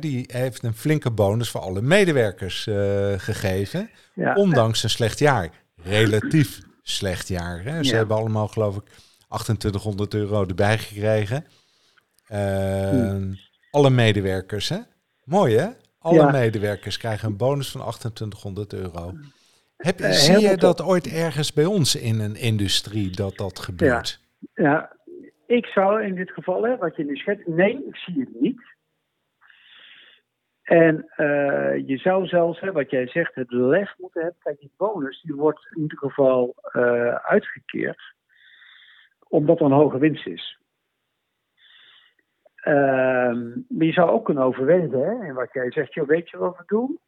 die 0.00 0.24
heeft 0.32 0.62
een 0.62 0.74
flinke 0.74 1.10
bonus 1.10 1.50
voor 1.50 1.60
alle 1.60 1.82
medewerkers 1.82 2.66
uh, 2.66 2.74
gegeven. 3.16 3.90
Ondanks 4.34 4.82
een 4.82 4.90
slecht 4.90 5.18
jaar. 5.18 5.50
Relatief 5.82 6.60
slecht 6.82 7.28
jaar. 7.28 7.62
Hè. 7.64 7.84
Ze 7.84 7.94
hebben 7.94 8.16
allemaal, 8.16 8.48
geloof 8.48 8.76
ik, 8.76 8.84
2800 9.28 10.14
euro 10.14 10.46
erbij 10.46 10.78
gekregen. 10.78 11.44
Uh, 12.32 13.16
Alle 13.70 13.90
medewerkers, 13.90 14.68
hè? 14.68 14.78
Mooi, 15.24 15.56
hè? 15.56 15.68
Alle 15.98 16.32
medewerkers 16.32 16.98
krijgen 16.98 17.28
een 17.28 17.36
bonus 17.36 17.70
van 17.70 17.80
2800 17.80 18.72
euro. 18.72 19.12
Heb, 19.76 20.00
uh, 20.00 20.10
zie 20.10 20.38
je 20.38 20.56
dat 20.56 20.82
ooit 20.82 21.06
ergens 21.06 21.52
bij 21.52 21.64
ons 21.64 21.96
in 21.96 22.20
een 22.20 22.36
industrie 22.36 23.10
dat 23.10 23.36
dat 23.36 23.58
gebeurt? 23.58 24.20
Ja, 24.54 24.64
ja. 24.64 24.96
ik 25.46 25.66
zou 25.66 26.02
in 26.02 26.14
dit 26.14 26.30
geval, 26.30 26.62
hè, 26.62 26.76
wat 26.76 26.96
je 26.96 27.04
nu 27.04 27.16
schetst, 27.16 27.46
nee, 27.46 27.84
ik 27.86 27.96
zie 27.96 28.20
het 28.20 28.40
niet. 28.40 28.60
En 30.68 30.96
uh, 31.16 31.86
je 31.86 31.96
zou 31.96 32.26
zelfs, 32.26 32.60
hè, 32.60 32.72
wat 32.72 32.90
jij 32.90 33.06
zegt, 33.06 33.34
het 33.34 33.50
lef 33.50 33.94
moeten 33.98 34.22
hebben. 34.22 34.40
Kijk, 34.42 34.60
die 34.60 34.72
bonus 34.76 35.22
die 35.22 35.34
wordt 35.34 35.68
in 35.74 35.82
ieder 35.82 35.98
geval 35.98 36.54
uh, 36.72 37.14
uitgekeerd, 37.14 38.14
omdat 39.28 39.58
er 39.58 39.64
een 39.64 39.72
hoge 39.72 39.98
winst 39.98 40.26
is. 40.26 40.58
Uh, 42.64 42.74
maar 43.68 43.86
je 43.86 43.92
zou 43.92 44.10
ook 44.10 44.24
kunnen 44.24 44.44
overwegen, 44.44 45.00
hè, 45.00 45.26
en 45.26 45.34
wat 45.34 45.52
jij 45.52 45.72
zegt, 45.72 45.94
joh, 45.94 46.06
weet 46.06 46.30
je 46.30 46.36
wat 46.36 46.56
we 46.56 46.62
doen? 46.66 46.98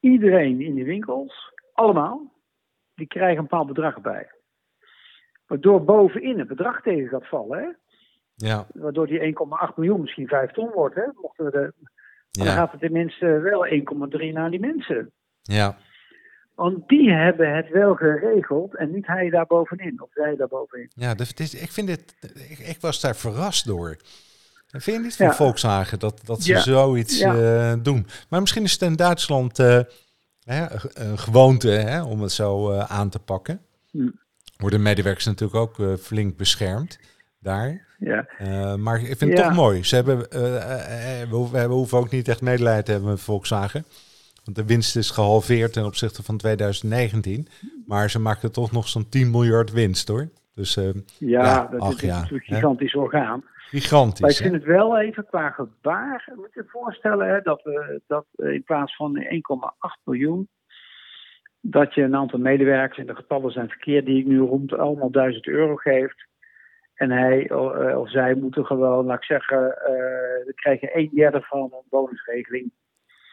Iedereen 0.00 0.60
in 0.60 0.74
de 0.74 0.84
winkels, 0.84 1.52
allemaal, 1.72 2.32
die 2.94 3.06
krijgen 3.06 3.36
een 3.36 3.42
bepaald 3.42 3.66
bedrag 3.66 4.00
bij. 4.00 4.30
Waardoor 5.46 5.84
bovenin 5.84 6.38
het 6.38 6.48
bedrag 6.48 6.82
tegen 6.82 7.08
gaat 7.08 7.28
vallen, 7.28 7.58
hè? 7.58 7.68
Ja. 8.34 8.66
Waardoor 8.74 9.06
die 9.06 9.34
1,8 9.70 9.74
miljoen 9.76 10.00
misschien 10.00 10.28
5 10.28 10.50
ton 10.50 10.70
wordt, 10.70 10.94
hè? 10.94 11.04
Mochten 11.14 11.44
we 11.44 11.50
de 11.50 11.72
ja. 12.36 12.44
Dan 12.44 12.54
gaat 12.54 12.70
het 12.70 12.80
tenminste 12.80 13.26
wel 13.26 13.66
1,3 13.66 14.32
naar 14.32 14.50
die 14.50 14.60
mensen. 14.60 15.12
Ja. 15.42 15.76
Want 16.54 16.88
die 16.88 17.10
hebben 17.10 17.56
het 17.56 17.68
wel 17.68 17.94
geregeld 17.94 18.76
en 18.76 18.90
niet 18.90 19.06
hij 19.06 19.30
daar 19.30 19.46
bovenin 19.46 20.02
of 20.02 20.08
zij 20.12 20.36
daar 20.36 20.48
bovenin. 20.48 20.90
Ja, 20.94 21.14
dus 21.14 21.32
is, 21.32 21.54
ik, 21.54 21.72
vind 21.72 21.86
dit, 21.86 22.16
ik, 22.48 22.58
ik, 22.58 22.80
was 22.80 23.00
daar 23.00 23.16
verrast 23.16 23.66
door. 23.66 23.96
Vind 24.66 24.96
je 24.96 25.02
niet 25.02 25.16
van 25.16 25.34
Volkswagen 25.34 25.98
dat, 25.98 26.20
dat 26.24 26.42
ze 26.42 26.58
zoiets 26.58 27.22
uh, 27.22 27.74
doen? 27.82 28.06
Maar 28.28 28.40
misschien 28.40 28.64
is 28.64 28.72
het 28.72 28.82
in 28.82 28.96
Duitsland 28.96 29.58
uh, 29.58 29.80
hè, 30.44 30.66
een 30.94 31.18
gewoonte 31.18 31.68
hè, 31.68 32.02
om 32.02 32.20
het 32.22 32.32
zo 32.32 32.72
uh, 32.72 32.78
aan 32.78 33.08
te 33.08 33.18
pakken. 33.18 33.60
Hm. 33.90 34.10
Worden 34.56 34.82
medewerkers 34.82 35.24
natuurlijk 35.24 35.60
ook 35.60 35.98
flink 36.00 36.36
beschermd 36.36 36.98
daar. 37.46 37.86
Ja. 37.98 38.28
Uh, 38.40 38.74
maar 38.74 39.00
ik 39.00 39.16
vind 39.16 39.20
het 39.20 39.36
toch 39.36 39.54
mooi. 39.54 39.84
Ze 39.84 39.94
hebben, 39.94 40.16
uh, 40.16 40.22
we, 41.30 41.48
we, 41.52 41.64
hoeven 41.64 41.98
ook 41.98 42.10
niet 42.10 42.28
echt 42.28 42.42
medelijden 42.42 42.84
te 42.84 42.90
hebben 42.90 43.10
met 43.10 43.20
Volkswagen. 43.20 43.84
Want 44.44 44.56
de 44.56 44.66
winst 44.66 44.96
is 44.96 45.10
gehalveerd 45.10 45.72
ten 45.72 45.84
opzichte 45.84 46.22
van 46.22 46.36
2019. 46.36 47.48
Maar 47.86 48.10
ze 48.10 48.20
maken 48.20 48.52
toch 48.52 48.72
nog 48.72 48.88
zo'n 48.88 49.08
10 49.08 49.30
miljard 49.30 49.72
winst 49.72 50.08
hoor. 50.08 50.28
Dus, 50.54 50.76
uh, 50.76 50.84
ja, 51.18 51.42
ja, 51.42 51.66
dat 51.66 51.92
is 51.92 52.00
ja, 52.00 52.26
een 52.30 52.40
gigantisch 52.40 52.92
hè? 52.92 52.98
orgaan. 52.98 53.44
Gigantisch. 53.56 54.20
Maar 54.20 54.30
ik 54.30 54.36
vind 54.36 54.52
het 54.52 54.64
wel 54.64 54.98
even 54.98 55.26
qua 55.26 55.50
gebaar. 55.50 56.32
Moet 56.36 56.54
je 56.54 56.64
voorstellen 56.66 57.28
hè, 57.28 57.40
dat, 57.40 57.62
we, 57.62 58.00
dat 58.06 58.26
in 58.36 58.62
plaats 58.64 58.96
van 58.96 59.22
1,8 59.22 60.02
miljoen. 60.04 60.48
dat 61.60 61.94
je 61.94 62.02
een 62.02 62.16
aantal 62.16 62.38
medewerkers, 62.38 62.98
en 62.98 63.06
de 63.06 63.14
getallen 63.14 63.52
zijn 63.52 63.68
verkeerd, 63.68 64.06
die 64.06 64.18
ik 64.18 64.26
nu 64.26 64.38
rond 64.38 64.72
allemaal 64.72 65.10
1000 65.10 65.46
euro 65.46 65.76
geeft. 65.76 66.26
En 66.96 67.10
hij 67.10 67.46
eh, 67.48 67.98
of 67.98 68.10
zij 68.10 68.34
moeten 68.34 68.64
gewoon, 68.64 69.06
laat 69.06 69.16
ik 69.16 69.24
zeggen, 69.24 69.78
uh, 69.88 70.54
krijgen 70.54 70.98
een 70.98 71.10
derde 71.14 71.40
van 71.40 71.60
een 71.60 71.82
bonusregeling. 71.90 72.72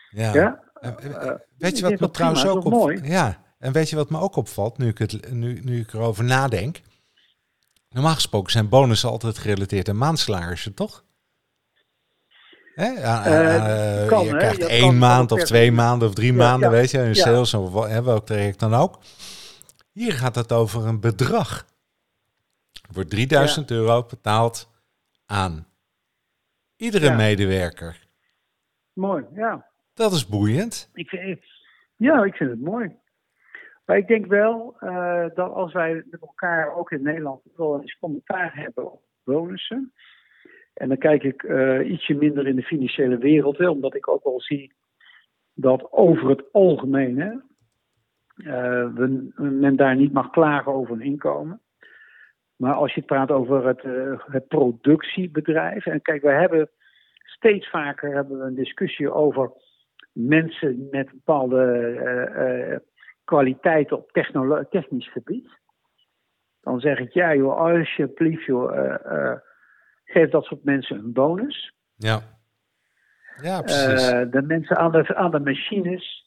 Ja. 0.09 0.33
ja? 0.33 0.63
Uh, 0.81 1.31
weet 1.57 1.79
je 1.79 1.89
wat 1.89 1.99
me 1.99 2.09
trouwens 2.09 2.47
ook. 2.47 2.93
Ja, 3.03 3.37
en 3.59 3.71
weet 3.71 3.89
je 3.89 3.95
wat 3.95 4.09
me 4.09 4.19
ook 4.19 4.35
opvalt, 4.35 4.77
nu 4.77 4.87
ik, 4.87 4.97
het, 4.97 5.31
nu, 5.31 5.59
nu 5.63 5.79
ik 5.79 5.93
erover 5.93 6.23
nadenk? 6.23 6.81
Normaal 7.89 8.13
gesproken 8.13 8.51
zijn 8.51 8.69
bonussen 8.69 9.09
altijd 9.09 9.37
gerelateerd 9.37 9.89
aan 9.89 9.97
maandsalarissen, 9.97 10.73
toch? 10.73 11.03
Hè? 12.75 12.91
Uh, 12.91 14.07
kan, 14.07 14.25
je 14.25 14.37
krijgt 14.37 14.65
één 14.65 14.97
maand 14.97 15.31
of 15.31 15.43
twee 15.43 15.71
maanden 15.71 16.07
of 16.07 16.13
drie 16.13 16.33
maanden, 16.33 16.71
weet 16.71 16.91
je, 16.91 16.97
in 16.97 17.15
sales 17.15 17.53
of 17.53 17.71
welk 17.87 18.25
traject 18.25 18.59
dan 18.59 18.73
ook. 18.73 18.99
Hier 19.91 20.13
gaat 20.13 20.35
het 20.35 20.51
over 20.51 20.87
een 20.87 20.99
bedrag 20.99 21.65
wordt 22.93 23.09
3000 23.09 23.71
euro 23.71 24.05
betaald 24.05 24.71
aan 25.25 25.67
iedere 26.75 27.15
medewerker. 27.15 28.07
Mooi, 28.93 29.25
ja. 29.33 29.71
Dat 29.93 30.11
is 30.11 30.27
boeiend. 30.27 30.89
Ik 30.93 31.09
vind, 31.09 31.39
ja, 31.95 32.23
ik 32.23 32.35
vind 32.35 32.49
het 32.49 32.61
mooi. 32.61 32.95
Maar 33.85 33.97
ik 33.97 34.07
denk 34.07 34.25
wel 34.25 34.75
uh, 34.79 35.25
dat 35.33 35.51
als 35.51 35.73
wij 35.73 36.03
met 36.09 36.21
elkaar 36.21 36.75
ook 36.75 36.91
in 36.91 37.01
Nederland 37.01 37.41
wel 37.55 37.81
eens 37.81 37.97
commentaar 37.99 38.55
hebben 38.55 38.91
op 38.91 39.01
bonussen. 39.23 39.93
En 40.73 40.87
dan 40.87 40.97
kijk 40.97 41.23
ik 41.23 41.43
uh, 41.43 41.91
ietsje 41.91 42.13
minder 42.13 42.47
in 42.47 42.55
de 42.55 42.63
financiële 42.63 43.17
wereld, 43.17 43.57
hè, 43.57 43.69
omdat 43.69 43.95
ik 43.95 44.07
ook 44.07 44.23
wel 44.23 44.41
zie 44.41 44.73
dat 45.53 45.91
over 45.91 46.29
het 46.29 46.51
algemeen 46.51 47.19
hè, 47.19 47.31
uh, 48.37 48.93
we, 48.93 49.31
men 49.35 49.75
daar 49.75 49.95
niet 49.95 50.13
mag 50.13 50.29
klagen 50.29 50.73
over 50.73 50.93
een 50.93 51.01
inkomen. 51.01 51.61
Maar 52.63 52.73
als 52.73 52.93
je 52.93 52.99
het 52.99 53.09
praat 53.09 53.31
over 53.31 53.67
het, 53.67 53.83
uh, 53.83 54.19
het 54.25 54.47
productiebedrijf. 54.47 55.85
En 55.85 56.01
kijk, 56.01 56.21
we 56.21 56.31
hebben 56.31 56.69
steeds 57.23 57.69
vaker 57.69 58.13
hebben 58.13 58.39
we 58.39 58.45
een 58.45 58.55
discussie 58.55 59.11
over 59.11 59.51
mensen 60.11 60.87
met 60.91 61.11
bepaalde 61.11 61.63
uh, 62.03 62.71
uh, 62.71 62.77
kwaliteiten 63.23 63.97
op 63.97 64.11
technisch 64.69 65.11
gebied. 65.11 65.49
Dan 66.61 66.79
zeg 66.79 66.99
ik, 66.99 67.13
ja 67.13 67.35
joh, 67.35 67.57
alsjeblieft 67.57 68.45
joh, 68.45 69.37
geef 70.05 70.29
dat 70.29 70.43
soort 70.43 70.63
mensen 70.63 70.97
een 70.97 71.13
bonus. 71.13 71.73
Ja, 71.95 72.21
ja 73.41 73.61
precies. 73.61 74.09
de 74.31 74.41
mensen 74.41 74.77
aan 74.77 74.91
de, 74.91 75.15
aan 75.15 75.31
de 75.31 75.39
machines, 75.39 76.22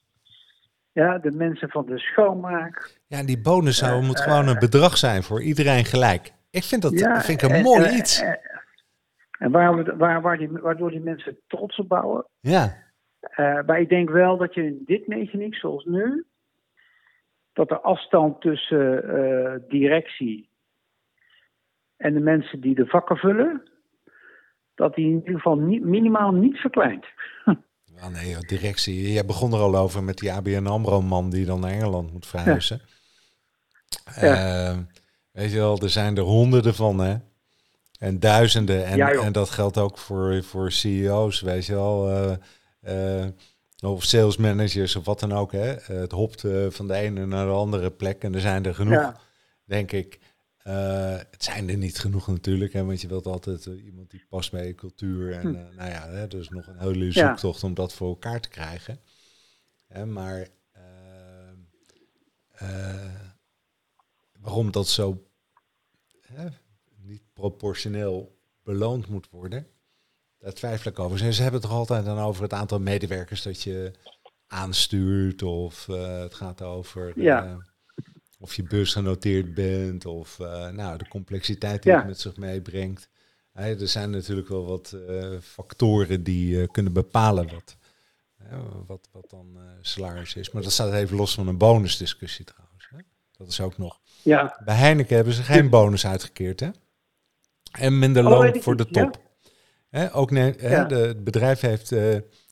ja, 0.97 1.19
de 1.19 1.31
mensen 1.31 1.69
van 1.69 1.87
de 1.87 1.99
schoonmaak. 1.99 2.99
Ja, 3.07 3.19
en 3.19 3.27
die 3.27 3.41
bonus 3.41 3.79
zou, 3.79 4.03
moet 4.03 4.21
gewoon 4.21 4.49
een 4.49 4.59
bedrag 4.59 4.97
zijn 4.97 5.23
voor 5.23 5.43
iedereen 5.43 5.85
gelijk. 5.85 6.33
Ik 6.51 6.63
vind 6.63 6.83
dat 6.83 7.25
vind 7.25 7.43
ik 7.43 7.51
een 7.51 7.63
mooi 7.63 7.89
iets. 7.89 8.23
En, 9.39 9.51
waar, 9.51 9.97
waar, 9.97 10.21
waar 10.21 10.39
die, 10.39 10.49
waardoor 10.49 10.91
die 10.91 11.01
mensen 11.01 11.39
trots 11.47 11.79
op 11.79 11.89
bouwen. 11.89 12.27
Ja. 12.41 12.77
Uh, 13.37 13.63
maar 13.67 13.81
ik 13.81 13.89
denk 13.89 14.11
wel 14.11 14.37
dat 14.37 14.55
je 14.55 14.65
in 14.65 14.83
dit 14.85 15.07
mechaniek, 15.07 15.55
zoals 15.55 15.85
nu, 15.85 16.25
dat 17.53 17.69
de 17.69 17.81
afstand 17.81 18.41
tussen 18.41 19.19
uh, 19.19 19.55
directie 19.69 20.49
en 21.97 22.15
de 22.15 22.21
mensen 22.21 22.61
die 22.61 22.75
de 22.75 22.87
vakken 22.87 23.17
vullen, 23.17 23.63
dat 24.75 24.95
die 24.95 25.07
in 25.07 25.15
ieder 25.15 25.35
geval 25.35 25.57
niet, 25.57 25.85
minimaal 25.85 26.33
niet 26.33 26.57
verkleint. 26.57 27.07
Nee, 28.11 28.37
directie. 28.39 29.13
Jij 29.13 29.25
begon 29.25 29.53
er 29.53 29.59
al 29.59 29.77
over 29.77 30.05
met 30.05 30.19
die 30.19 30.33
ABN 30.33 30.67
AMRO-man 30.67 31.31
die 31.31 31.45
dan 31.45 31.61
naar 31.61 31.71
Engeland 31.71 32.13
moet 32.13 32.27
verhuizen. 32.27 32.81
Ja. 34.21 34.71
Uh, 34.71 34.79
weet 35.33 35.51
je 35.51 35.57
wel, 35.57 35.79
er 35.79 35.91
zijn 35.91 36.17
er 36.17 36.23
honderden 36.23 36.75
van, 36.75 36.99
hè? 36.99 37.17
En 37.99 38.21
duizenden. 38.21 38.85
En, 38.85 38.97
ja, 38.97 39.11
en 39.11 39.33
dat 39.33 39.51
geldt 39.51 39.79
ook 39.79 39.99
voor, 39.99 40.43
voor 40.43 40.73
CEO's, 40.73 41.41
weet 41.41 41.67
je 41.67 41.75
wel. 41.75 42.11
Uh, 42.11 43.23
uh, 43.23 43.27
of 43.81 44.05
sales 44.05 44.37
managers 44.37 44.97
of 44.97 45.05
wat 45.05 45.21
dan 45.21 45.33
ook. 45.33 45.53
Hè? 45.53 45.75
Het 45.83 46.13
hopt 46.13 46.45
van 46.69 46.89
de 46.89 46.95
ene 46.95 47.27
naar 47.27 47.47
de 47.47 47.53
andere 47.53 47.91
plek. 47.91 48.23
En 48.23 48.35
er 48.35 48.41
zijn 48.41 48.65
er 48.65 48.75
genoeg, 48.75 49.13
denk 49.65 49.93
ik. 49.93 50.19
Uh, 50.67 51.17
het 51.31 51.45
zijn 51.45 51.69
er 51.69 51.77
niet 51.77 51.99
genoeg 51.99 52.27
natuurlijk, 52.27 52.73
hè, 52.73 52.85
want 52.85 53.01
je 53.01 53.09
wilt 53.09 53.27
altijd 53.27 53.67
uh, 53.67 53.85
iemand 53.85 54.11
die 54.11 54.25
past 54.29 54.51
bij 54.51 54.67
je 54.67 54.75
cultuur. 54.75 55.33
En 55.33 55.47
uh, 55.47 55.77
nou 55.77 55.91
ja, 55.91 56.09
hè, 56.09 56.29
dus 56.29 56.49
nog 56.49 56.67
een 56.67 56.79
hele 56.79 57.13
zoektocht 57.13 57.61
ja. 57.61 57.69
om 57.69 57.75
dat 57.75 57.93
voor 57.93 58.09
elkaar 58.09 58.41
te 58.41 58.49
krijgen. 58.49 59.01
Hè, 59.87 60.07
maar 60.07 60.49
waarom 64.41 64.71
dat 64.71 64.89
zo 64.89 65.27
hè, 66.21 66.49
niet 66.97 67.23
proportioneel 67.33 68.39
beloond 68.63 69.09
moet 69.09 69.31
worden, 69.31 69.67
daar 70.39 70.53
twijfel 70.53 70.91
ik 70.91 70.99
over. 70.99 71.19
Ze 71.19 71.43
hebben 71.43 71.61
het 71.61 71.71
toch 71.71 71.79
altijd 71.79 72.05
dan 72.05 72.19
over 72.19 72.43
het 72.43 72.53
aantal 72.53 72.81
medewerkers 72.81 73.43
dat 73.43 73.63
je 73.63 73.93
aanstuurt, 74.47 75.43
of 75.43 75.87
het 75.87 76.35
gaat 76.35 76.63
over. 76.63 77.21
Ja 77.21 77.59
of 78.39 78.55
je 78.55 78.63
beursgenoteerd 78.63 79.55
bent, 79.55 80.07
of 80.07 80.39
uh, 80.39 80.69
nou, 80.69 80.99
de 80.99 81.09
complexiteit 81.09 81.83
die 81.83 81.93
het 81.93 82.07
met 82.07 82.21
zich 82.21 82.37
meebrengt. 82.37 83.09
er 83.53 83.89
zijn 83.89 84.11
natuurlijk 84.11 84.49
wel 84.49 84.67
wat 84.67 84.97
uh, 85.09 85.39
factoren 85.41 86.23
die 86.23 86.57
uh, 86.57 86.67
kunnen 86.71 86.93
bepalen 86.93 87.49
wat, 87.53 87.77
wat, 88.87 89.09
wat 89.13 89.31
dan 89.31 89.59
salaris 89.81 90.35
is. 90.35 90.51
Maar 90.51 90.63
dat 90.63 90.73
staat 90.73 90.93
even 90.93 91.17
los 91.17 91.35
van 91.35 91.49
een 91.49 91.59
bonusdiscussie 91.59 92.45
trouwens. 92.45 92.89
Hè? 92.91 92.99
Dat 93.37 93.49
is 93.49 93.61
ook 93.61 93.79
nog. 93.79 94.01
Ja. 94.23 94.61
Bij 94.65 94.77
Heineken 94.77 95.17
hebben 95.17 95.35
ze 95.35 95.43
geen 95.43 95.71
bonus 95.71 96.07
uitgekeerd. 96.07 96.61
Hè? 96.61 96.71
En 97.73 97.99
minder 97.99 98.25
oh, 98.25 98.31
loon 98.31 98.63
voor 98.63 98.77
de 98.77 98.87
top. 98.87 99.21
Ja. 99.23 99.51
Hè? 99.89 100.15
Ook 100.15 100.31
nee, 100.31 100.55
hè, 100.59 100.87
de, 100.87 100.95
het 100.95 101.25
bedrijf 101.25 101.61
heeft 101.61 101.95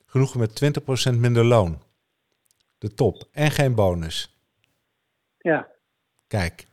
genoegen 0.05 0.39
met 0.39 0.79
20% 1.11 1.15
minder 1.15 1.45
loon. 1.45 1.81
De 2.77 2.93
top. 2.93 3.27
En 3.31 3.51
geen 3.51 3.75
bonus. 3.75 4.37
Ja. 5.37 5.67
Kijk, 6.27 6.67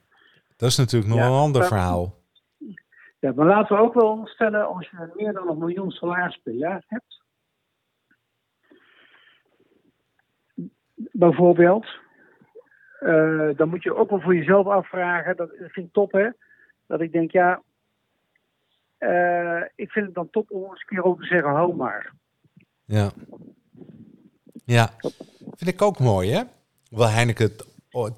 dat 0.57 0.69
is 0.69 0.77
natuurlijk 0.77 1.13
nog 1.13 1.21
een 1.21 1.41
ander 1.41 1.65
verhaal. 1.65 2.21
Ja, 3.19 3.33
maar 3.33 3.47
laten 3.47 3.77
we 3.77 3.83
ook 3.83 3.95
wel 3.95 4.21
stellen, 4.25 4.67
als 4.67 4.91
je 4.91 5.13
meer 5.17 5.33
dan 5.33 5.49
een 5.49 5.59
miljoen 5.59 5.91
salaris 5.91 6.41
per 6.43 6.53
jaar 6.53 6.85
hebt, 6.87 7.23
bijvoorbeeld, 10.95 11.87
uh, 13.01 13.57
dan 13.57 13.69
moet 13.69 13.83
je 13.83 13.95
ook 13.95 14.11
wel 14.11 14.21
voor 14.21 14.37
jezelf 14.37 14.67
afvragen, 14.67 15.37
dat 15.37 15.51
vind 15.59 15.87
ik 15.87 15.93
top 15.93 16.13
hè, 16.13 16.29
dat 16.87 17.01
ik 17.01 17.13
denk, 17.13 17.31
ja, 17.31 17.63
uh, 18.99 19.63
ik 19.75 19.91
vind 19.91 20.07
het 20.07 20.15
dan 20.15 20.31
top 20.31 20.51
om 20.51 20.63
eens 20.63 20.81
een 20.81 20.87
keer 20.87 21.05
over 21.05 21.23
te 21.23 21.29
zeggen, 21.29 21.53
hou 21.53 21.75
maar. 21.75 22.13
Ja. 22.85 23.11
Ja, 24.65 24.91
vind 25.55 25.67
ik 25.67 25.83
ook 25.83 25.99
mooi 25.99 26.31
hè. 26.31 26.43
Wel 26.91 27.09
Heineken 27.09 27.45
het 27.45 27.72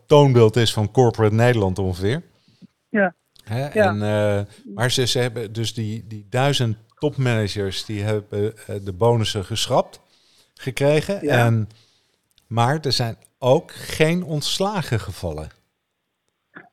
toonbeeld 0.07 0.57
is 0.57 0.73
van 0.73 0.91
corporate 0.91 1.35
Nederland 1.35 1.79
ongeveer. 1.79 2.23
Ja. 2.89 3.15
Hè? 3.45 3.67
En, 3.67 3.95
uh, 3.97 4.41
maar 4.75 4.91
ze, 4.91 5.07
ze, 5.07 5.19
hebben 5.19 5.53
dus 5.53 5.75
die, 5.75 6.07
die 6.07 6.27
duizend 6.31 6.77
topmanagers 6.99 7.85
die 7.85 8.03
hebben 8.03 8.45
uh, 8.45 8.77
de 8.85 8.93
bonussen 8.93 9.45
geschrapt 9.45 10.01
gekregen. 10.55 11.19
Ja. 11.23 11.45
En, 11.45 11.69
maar 12.47 12.81
er 12.81 12.93
zijn 12.93 13.17
ook 13.39 13.73
geen 13.73 14.23
ontslagen 14.23 15.01
gevallen. 15.01 15.49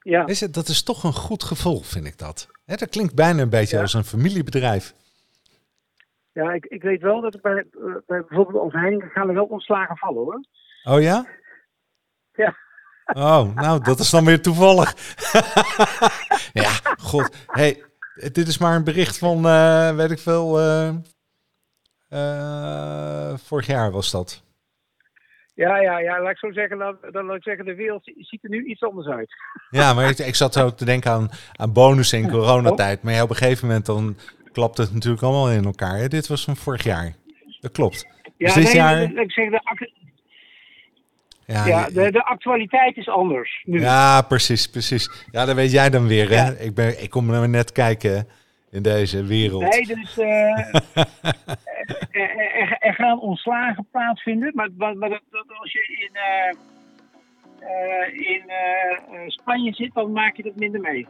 Ja. 0.02 0.26
Is 0.26 0.40
het, 0.40 0.54
dat 0.54 0.68
is 0.68 0.84
toch 0.84 1.04
een 1.04 1.14
goed 1.14 1.44
gevolg, 1.44 1.86
vind 1.86 2.06
ik 2.06 2.18
dat. 2.18 2.50
Hè, 2.66 2.76
dat 2.76 2.90
klinkt 2.90 3.16
bijna 3.16 3.42
een 3.42 3.50
beetje 3.50 3.76
ja. 3.76 3.82
als 3.82 3.94
een 3.94 4.04
familiebedrijf. 4.04 4.94
Ja, 6.32 6.54
ik, 6.54 6.66
ik 6.66 6.82
weet 6.82 7.02
wel 7.02 7.22
dat 7.22 7.34
er 7.34 7.42
bij, 7.42 7.66
uh, 7.72 7.96
bij 8.06 8.24
bijvoorbeeld 8.28 8.64
ons 8.64 8.74
Heineken 8.74 9.10
gaan 9.10 9.28
er 9.28 9.34
wel 9.34 9.46
ontslagen 9.46 9.98
vallen 9.98 10.24
hoor. 10.24 10.46
Oh 10.84 11.02
ja? 11.02 11.26
Ja. 12.34 12.58
Oh, 13.13 13.56
nou, 13.56 13.84
dat 13.84 14.00
is 14.00 14.10
dan 14.10 14.26
weer 14.26 14.41
toevallig. 14.41 14.95
ja, 16.63 16.69
god. 16.97 17.36
Hey, 17.47 17.84
dit 18.15 18.47
is 18.47 18.58
maar 18.58 18.76
een 18.76 18.84
bericht 18.84 19.17
van, 19.17 19.45
uh, 19.45 19.95
weet 19.95 20.12
ik 20.12 20.19
veel, 20.19 20.60
uh, 20.60 20.89
uh, 22.10 23.34
vorig 23.38 23.67
jaar 23.67 23.91
was 23.91 24.12
dat. 24.12 24.43
Ja, 25.54 25.78
ja, 25.78 26.00
ja, 26.00 26.21
laat 26.21 26.32
ik 26.32 26.38
zo 26.38 26.52
zeggen, 26.52 26.78
dan, 26.78 26.97
dan 27.12 27.26
laat 27.26 27.36
ik 27.36 27.43
zeggen, 27.43 27.65
de 27.65 27.76
wereld 27.76 28.02
ziet 28.04 28.43
er 28.43 28.50
nu 28.50 28.65
iets 28.65 28.82
anders 28.82 29.08
uit. 29.08 29.36
ja, 29.69 29.93
maar 29.93 30.10
ik, 30.10 30.17
ik 30.17 30.36
zat 30.36 30.54
zo 30.54 30.74
te 30.74 30.86
denken 30.86 31.12
aan, 31.12 31.30
aan 31.56 31.74
bonussen 31.74 32.19
in 32.19 32.30
coronatijd. 32.30 33.04
Maar 33.04 33.13
ja, 33.13 33.24
op 33.24 33.30
een 33.30 33.36
gegeven 33.36 33.67
moment 33.67 33.86
dan 33.86 34.15
klapt 34.52 34.78
het 34.78 34.93
natuurlijk 34.93 35.24
allemaal 35.24 35.52
in 35.52 35.65
elkaar. 35.65 35.97
Hè? 35.97 36.08
Dit 36.08 36.28
was 36.28 36.43
van 36.43 36.56
vorig 36.56 36.84
jaar. 36.84 37.15
Dat 37.60 37.71
klopt. 37.71 38.08
Ja, 38.38 38.45
dus 38.45 38.54
dit 38.54 38.63
nee, 38.63 38.76
jaar... 38.76 39.02
ik 39.02 39.32
zeg, 39.32 39.50
de, 39.50 39.89
ja, 41.52 41.66
ja 41.66 41.86
de, 41.86 42.12
de, 42.12 42.24
actualiteit 42.24 42.98
is 42.98 43.10
anders 43.10 43.62
nu. 43.66 43.80
Ja, 43.80 44.22
precies, 44.22 44.68
precies. 44.68 45.26
Ja, 45.32 45.46
dat 45.46 45.56
weet 45.56 45.72
jij 45.72 45.90
dan 45.90 46.08
weer, 46.08 46.30
hè? 46.30 46.36
Ja. 46.36 46.52
Ik, 46.60 46.76
ben, 46.76 47.04
ik 47.04 47.10
kom 47.10 47.30
er 47.30 47.50
net 47.50 47.72
kijken 47.72 48.28
in 48.72 48.82
deze 48.82 49.24
wereld. 49.24 49.62
Nee, 49.62 49.86
dus 49.86 50.18
uh, 50.18 50.26
er, 52.12 52.36
er, 52.36 52.78
er, 52.80 52.94
gaan 52.94 53.20
ontslagen 53.20 53.88
plaatsvinden, 53.92 54.52
maar, 54.56 54.70
maar, 54.78 54.98
maar 54.98 55.10
dat, 55.10 55.22
dat 55.30 55.46
als 55.48 55.72
je 55.72 55.80
in, 56.00 56.12
uh, 56.14 56.56
uh, 57.70 59.24
in 59.24 59.32
Spanje 59.32 59.74
zit, 59.74 59.94
dan 59.94 60.12
maak 60.12 60.36
je 60.36 60.44
dat 60.44 60.56
minder 60.56 60.82
mee. 60.82 61.08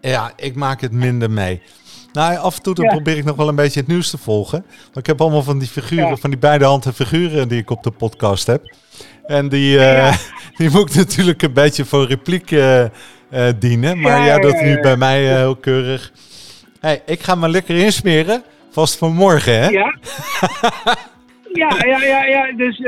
Ja, 0.00 0.32
ik 0.36 0.54
maak 0.54 0.80
het 0.80 0.92
minder 0.92 1.30
mee. 1.30 1.62
Nou, 2.16 2.36
af 2.36 2.56
en 2.56 2.62
toe 2.62 2.74
probeer 2.74 3.16
ik 3.16 3.24
nog 3.24 3.36
wel 3.36 3.48
een 3.48 3.54
beetje 3.54 3.80
het 3.80 3.88
nieuws 3.88 4.10
te 4.10 4.18
volgen. 4.18 4.64
Want 4.84 4.96
ik 4.96 5.06
heb 5.06 5.20
allemaal 5.20 5.42
van 5.42 5.58
die 5.58 5.68
figuren, 5.68 6.18
van 6.18 6.30
die 6.30 6.38
beide 6.38 6.64
handen 6.64 6.94
figuren 6.94 7.48
die 7.48 7.60
ik 7.60 7.70
op 7.70 7.82
de 7.82 7.90
podcast 7.90 8.46
heb. 8.46 8.74
En 9.26 9.48
die, 9.48 9.76
uh, 9.76 9.96
ja. 9.96 10.12
die 10.58 10.70
moet 10.70 10.94
natuurlijk 10.94 11.42
een 11.42 11.52
beetje 11.52 11.84
voor 11.84 12.06
repliek 12.06 12.50
uh, 12.50 12.80
uh, 12.80 12.88
dienen. 13.58 14.00
Maar 14.00 14.24
ja, 14.24 14.38
dat 14.38 14.60
nu 14.60 14.80
bij 14.80 14.96
mij 14.96 15.24
heel 15.36 15.56
keurig. 15.56 16.12
Hey, 16.80 17.02
ik 17.06 17.22
ga 17.22 17.34
me 17.34 17.48
lekker 17.48 17.76
insmeren. 17.76 18.42
Vast 18.70 18.98
van 18.98 19.12
morgen, 19.14 19.60
hè? 19.60 19.68
Ja. 19.68 19.98
ja, 21.62 21.76
ja, 21.86 22.02
ja, 22.02 22.24
ja. 22.24 22.52
Dus 22.52 22.78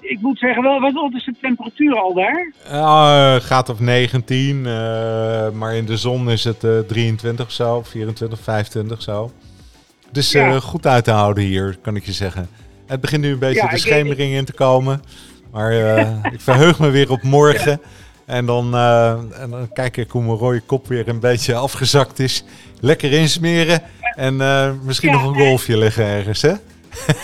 ik 0.00 0.18
moet 0.20 0.38
zeggen, 0.38 0.62
wel, 0.62 0.80
wat 0.80 1.14
is 1.14 1.24
de 1.24 1.34
temperatuur 1.40 1.96
al 1.96 2.14
daar? 2.14 2.52
Uh, 2.66 3.34
gaat 3.34 3.68
op 3.68 3.80
19, 3.80 4.56
uh, 4.56 4.64
maar 5.50 5.74
in 5.74 5.84
de 5.84 5.96
zon 5.96 6.30
is 6.30 6.44
het 6.44 6.64
uh, 6.64 6.78
23 6.78 7.52
zo, 7.52 7.82
24, 7.82 8.40
25 8.40 9.02
zo. 9.02 9.30
Dus 10.12 10.32
ja. 10.32 10.60
goed 10.60 10.86
uit 10.86 11.04
te 11.04 11.10
houden 11.10 11.44
hier, 11.44 11.78
kan 11.82 11.96
ik 11.96 12.04
je 12.04 12.12
zeggen. 12.12 12.48
Het 12.86 13.00
begint 13.00 13.22
nu 13.22 13.32
een 13.32 13.38
beetje 13.38 13.62
ja, 13.62 13.68
de 13.68 13.78
schemering 13.78 14.34
in 14.34 14.44
te 14.44 14.52
komen. 14.52 15.02
Maar 15.50 15.72
ik 16.34 16.40
verheug 16.40 16.78
me 16.78 16.90
weer 16.90 17.10
op 17.10 17.22
morgen. 17.22 17.80
En 18.26 18.46
dan, 18.46 18.76
en 18.76 19.50
dan 19.50 19.72
kijk 19.72 19.96
ik 19.96 20.10
hoe 20.10 20.22
mijn 20.22 20.36
rode 20.36 20.60
kop 20.60 20.86
weer 20.88 21.08
een 21.08 21.20
beetje 21.20 21.54
afgezakt 21.54 22.18
is. 22.18 22.44
Lekker 22.80 23.12
insmeren. 23.12 23.82
En 24.16 24.36
misschien 24.84 25.12
nog 25.12 25.24
een 25.24 25.34
golfje 25.34 25.76
leggen 25.76 26.04
ergens, 26.04 26.42
hè? 26.42 26.52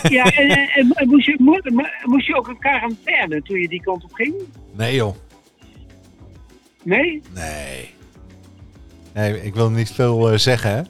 Ja, 0.08 0.24
en, 0.24 0.48
en, 0.48 0.90
en 0.92 1.08
moest, 1.08 1.26
je, 1.26 1.88
moest 2.04 2.26
je 2.26 2.36
ook 2.36 2.48
een 2.48 2.58
quarantaine 2.58 3.42
toen 3.42 3.60
je 3.60 3.68
die 3.68 3.82
kant 3.82 4.04
op 4.04 4.12
ging? 4.12 4.34
Nee 4.72 4.94
joh. 4.94 5.14
Nee? 6.82 7.22
Nee. 7.34 7.94
Nee, 9.14 9.42
ik 9.42 9.54
wil 9.54 9.70
niet 9.70 9.90
veel 9.90 10.32
uh, 10.32 10.38
zeggen, 10.38 10.70
hè. 10.70 10.82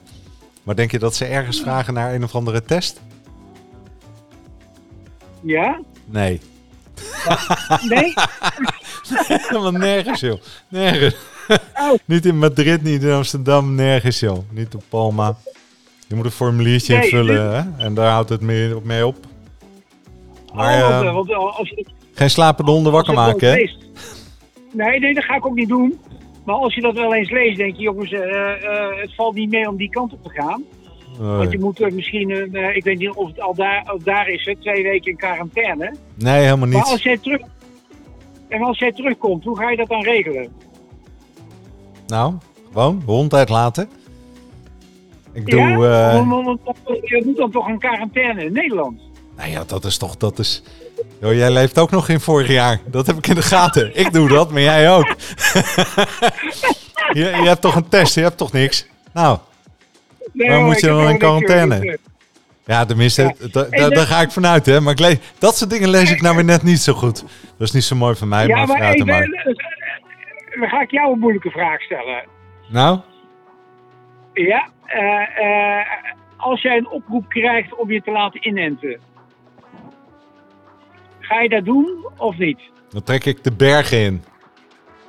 Maar 0.63 0.75
denk 0.75 0.91
je 0.91 0.99
dat 0.99 1.15
ze 1.15 1.25
ergens 1.25 1.61
vragen 1.61 1.93
naar 1.93 2.13
een 2.13 2.23
of 2.23 2.35
andere 2.35 2.63
test? 2.63 3.01
Ja? 5.41 5.81
Nee. 6.05 6.41
Nee? 7.81 8.13
Helemaal 9.47 9.71
nergens, 9.71 10.19
joh. 10.19 10.41
Nergens. 10.67 11.15
Oh. 11.73 11.93
niet 12.05 12.25
in 12.25 12.37
Madrid, 12.37 12.83
niet 12.83 13.03
in 13.03 13.11
Amsterdam, 13.11 13.75
nergens, 13.75 14.19
joh. 14.19 14.37
Niet 14.51 14.75
op 14.75 14.83
Palma. 14.89 15.37
Je 16.09 16.15
moet 16.15 16.25
een 16.25 16.31
formuliertje 16.31 16.93
nee, 16.93 17.03
invullen 17.03 17.53
hè? 17.53 17.83
en 17.83 17.93
daar 17.93 18.11
houdt 18.11 18.29
het 18.29 18.41
mee, 18.41 18.73
mee 18.83 19.07
op. 19.07 19.15
Maar, 20.53 20.83
oh, 20.83 21.05
uh, 21.05 21.13
want, 21.13 21.33
als 21.33 21.69
je, 21.69 21.85
geen 22.13 22.29
slapende 22.29 22.71
honden 22.71 22.91
wakker 22.91 23.13
maken, 23.13 23.49
hè? 23.49 23.55
Nee, 24.71 24.99
nee, 24.99 25.13
dat 25.13 25.23
ga 25.23 25.35
ik 25.35 25.45
ook 25.45 25.55
niet 25.55 25.67
doen. 25.67 25.99
Maar 26.45 26.55
als 26.55 26.75
je 26.75 26.81
dat 26.81 26.93
wel 26.93 27.13
eens 27.13 27.29
leest, 27.29 27.57
denk 27.57 27.75
je, 27.75 27.81
jongens, 27.81 28.11
uh, 28.11 28.19
uh, 28.19 29.01
het 29.01 29.15
valt 29.15 29.35
niet 29.35 29.49
mee 29.49 29.69
om 29.69 29.77
die 29.77 29.89
kant 29.89 30.13
op 30.13 30.23
te 30.23 30.29
gaan. 30.29 30.63
Want 31.17 31.51
je 31.51 31.59
moet 31.59 31.93
misschien, 31.93 32.31
een, 32.31 32.75
ik 32.75 32.83
weet 32.83 32.97
niet 32.97 33.09
of 33.09 33.27
het 33.27 33.41
al 33.41 33.53
daar, 33.53 33.91
of 33.93 34.03
daar 34.03 34.29
is, 34.29 34.55
twee 34.59 34.83
weken 34.83 35.11
in 35.11 35.17
quarantaine. 35.17 35.95
Nee, 36.15 36.43
helemaal 36.43 36.67
niet. 36.67 36.77
Maar 36.77 36.85
als 36.85 37.03
jij 37.03 37.17
terug, 37.17 37.41
en 38.47 38.61
als 38.61 38.79
jij 38.79 38.91
terugkomt, 38.91 39.43
hoe 39.43 39.57
ga 39.57 39.69
je 39.69 39.77
dat 39.77 39.87
dan 39.87 40.03
regelen? 40.03 40.51
Nou, 42.07 42.33
gewoon 42.73 43.01
hond 43.05 43.33
uitlaten. 43.33 43.98
Ik 45.39 45.51
doe... 45.51 45.59
Ja? 45.59 46.13
Uh... 46.13 46.25
Je 47.01 47.21
moet 47.25 47.37
dan 47.37 47.51
toch 47.51 47.67
een 47.67 47.79
quarantaine 47.79 48.45
in 48.45 48.53
Nederland? 48.53 48.99
Nou 49.37 49.49
ja, 49.49 49.63
dat 49.67 49.85
is 49.85 49.97
toch... 49.97 50.17
Dat 50.17 50.39
is... 50.39 50.63
Yo, 51.21 51.33
jij 51.33 51.51
leeft 51.51 51.79
ook 51.79 51.91
nog 51.91 52.09
in 52.09 52.19
vorig 52.19 52.47
jaar. 52.47 52.79
Dat 52.85 53.07
heb 53.07 53.17
ik 53.17 53.27
in 53.27 53.35
de 53.35 53.41
gaten. 53.41 53.97
Ik 53.97 54.13
doe 54.13 54.27
dat, 54.27 54.51
maar 54.51 54.61
jij 54.61 54.91
ook. 54.91 55.07
je, 57.13 57.19
je 57.19 57.47
hebt 57.47 57.61
toch 57.61 57.75
een 57.75 57.89
test, 57.89 58.15
je 58.15 58.21
hebt 58.21 58.37
toch 58.37 58.51
niks? 58.51 58.87
Nou, 59.13 59.37
nee, 60.33 60.49
waar 60.49 60.61
moet 60.61 60.79
je 60.79 60.87
dan 60.87 61.09
in 61.09 61.17
quarantaine? 61.17 61.97
Ja, 62.65 62.85
tenminste, 62.85 63.35
ja. 63.69 63.89
daar 63.89 64.05
ga 64.05 64.21
ik 64.21 64.31
vanuit, 64.31 64.65
hè. 64.65 64.81
Maar 64.81 64.93
ik 64.93 64.99
lees, 64.99 65.17
dat 65.39 65.57
soort 65.57 65.69
dingen 65.69 65.89
lees 65.89 66.11
ik 66.11 66.21
nou 66.21 66.35
weer 66.35 66.45
net 66.45 66.63
niet 66.63 66.79
zo 66.79 66.93
goed. 66.93 67.21
Dat 67.57 67.67
is 67.67 67.71
niet 67.71 67.83
zo 67.83 67.95
mooi 67.95 68.15
van 68.15 68.27
mij, 68.27 68.47
ja, 68.47 68.65
maar, 68.65 68.67
maar. 69.05 69.27
Dan 70.59 70.69
ga 70.69 70.81
ik 70.81 70.91
jou 70.91 71.13
een 71.13 71.19
moeilijke 71.19 71.49
vraag 71.49 71.81
stellen. 71.81 72.23
Nou? 72.69 72.99
Ja, 74.33 74.69
als 76.37 76.61
jij 76.61 76.77
een 76.77 76.89
oproep 76.89 77.29
krijgt 77.29 77.75
om 77.75 77.91
je 77.91 78.01
te 78.01 78.11
laten 78.11 78.47
inenten, 78.47 78.99
ga 81.19 81.41
je 81.41 81.49
dat 81.49 81.65
doen 81.65 82.07
of 82.17 82.37
niet? 82.37 82.59
Dan 82.89 83.03
trek 83.03 83.25
ik 83.25 83.43
de 83.43 83.51
bergen 83.51 83.99
in. 83.99 84.23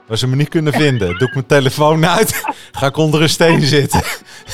Waar 0.06 0.18
ze 0.18 0.28
me 0.28 0.36
niet 0.36 0.48
kunnen 0.48 0.72
vinden. 0.72 1.18
Doe 1.18 1.28
ik 1.28 1.34
mijn 1.34 1.46
telefoon 1.46 2.06
uit. 2.06 2.42
Ga 2.72 2.86
ik 2.86 2.96
onder 2.96 3.22
een 3.22 3.28
steen 3.28 3.60
zitten. 3.60 4.02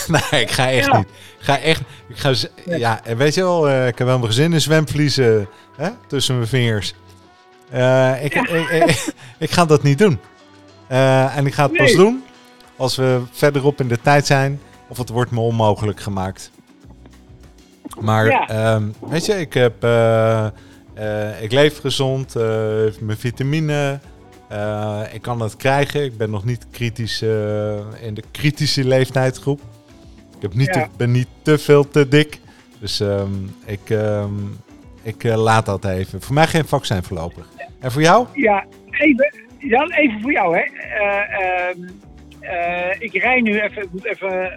nee, 0.30 0.42
ik 0.42 0.50
ga 0.50 0.70
echt 0.70 0.92
niet. 0.92 1.08
Ik 1.38 1.44
ga 1.44 1.58
echt. 1.58 1.80
Ik 2.08 2.16
ga, 2.16 2.32
ja, 2.64 3.00
en 3.04 3.16
weet 3.16 3.34
je 3.34 3.42
wel, 3.42 3.68
uh, 3.68 3.86
ik 3.86 3.98
heb 3.98 4.06
wel 4.06 4.18
mijn 4.18 4.30
gezin 4.30 4.52
in 4.52 4.60
zwemvliezen 4.60 5.48
hè, 5.76 5.90
tussen 6.06 6.36
mijn 6.36 6.48
vingers. 6.48 6.94
Uh, 7.74 8.24
ik, 8.24 8.34
ik, 8.34 8.70
ik, 8.70 9.12
ik, 9.38 9.50
ga 9.50 9.64
dat 9.64 9.82
niet 9.82 9.98
doen. 9.98 10.20
Uh, 10.92 11.36
en 11.36 11.46
ik 11.46 11.54
ga 11.54 11.62
het 11.62 11.76
pas 11.76 11.92
doen 11.92 12.24
als 12.76 12.96
we 12.96 13.22
verderop 13.30 13.80
in 13.80 13.88
de 13.88 14.00
tijd 14.00 14.26
zijn. 14.26 14.60
Of 14.88 14.98
het 14.98 15.08
wordt 15.08 15.30
me 15.30 15.40
onmogelijk 15.40 16.00
gemaakt. 16.00 16.50
Maar 18.00 18.26
ja. 18.26 18.74
um, 18.74 18.94
weet 19.08 19.26
je, 19.26 19.40
ik 19.40 19.54
heb. 19.54 19.74
ik 21.40 21.52
leef 21.52 21.80
gezond, 21.80 22.34
mijn 23.00 23.18
vitamine. 23.18 24.00
Ik 25.12 25.22
kan 25.22 25.40
het 25.40 25.56
krijgen. 25.56 26.04
Ik 26.04 26.16
ben 26.16 26.30
nog 26.30 26.44
niet 26.44 26.66
kritisch 26.70 27.22
in 28.00 28.14
de 28.14 28.22
kritische 28.30 28.84
leeftijdsgroep. 28.84 29.60
Ik 30.36 30.42
heb 30.42 30.54
niet 30.54 30.72
te, 30.72 30.86
ben 30.96 31.10
niet 31.10 31.28
te 31.42 31.58
veel 31.58 31.88
te 31.88 32.08
dik. 32.08 32.40
Dus 32.78 33.00
um, 33.00 33.56
ik, 33.64 33.90
um, 33.90 34.56
ik 35.02 35.22
laat 35.22 35.66
dat 35.66 35.84
even. 35.84 36.22
Voor 36.22 36.34
mij 36.34 36.46
geen 36.46 36.64
vaccin 36.64 37.02
voorlopig. 37.02 37.48
En 37.80 37.92
voor 37.92 38.02
jou? 38.02 38.26
Ja, 38.32 38.66
even, 38.90 39.34
Jan, 39.58 39.90
even 39.90 40.20
voor 40.20 40.32
jou. 40.32 40.56
Hè. 40.56 40.64
Ehm, 42.40 42.96
ik 42.98 43.12
rij 43.12 43.40
nu 43.40 43.60
even, 43.60 43.82
ik 43.82 43.92
moet 43.92 44.04
even 44.04 44.52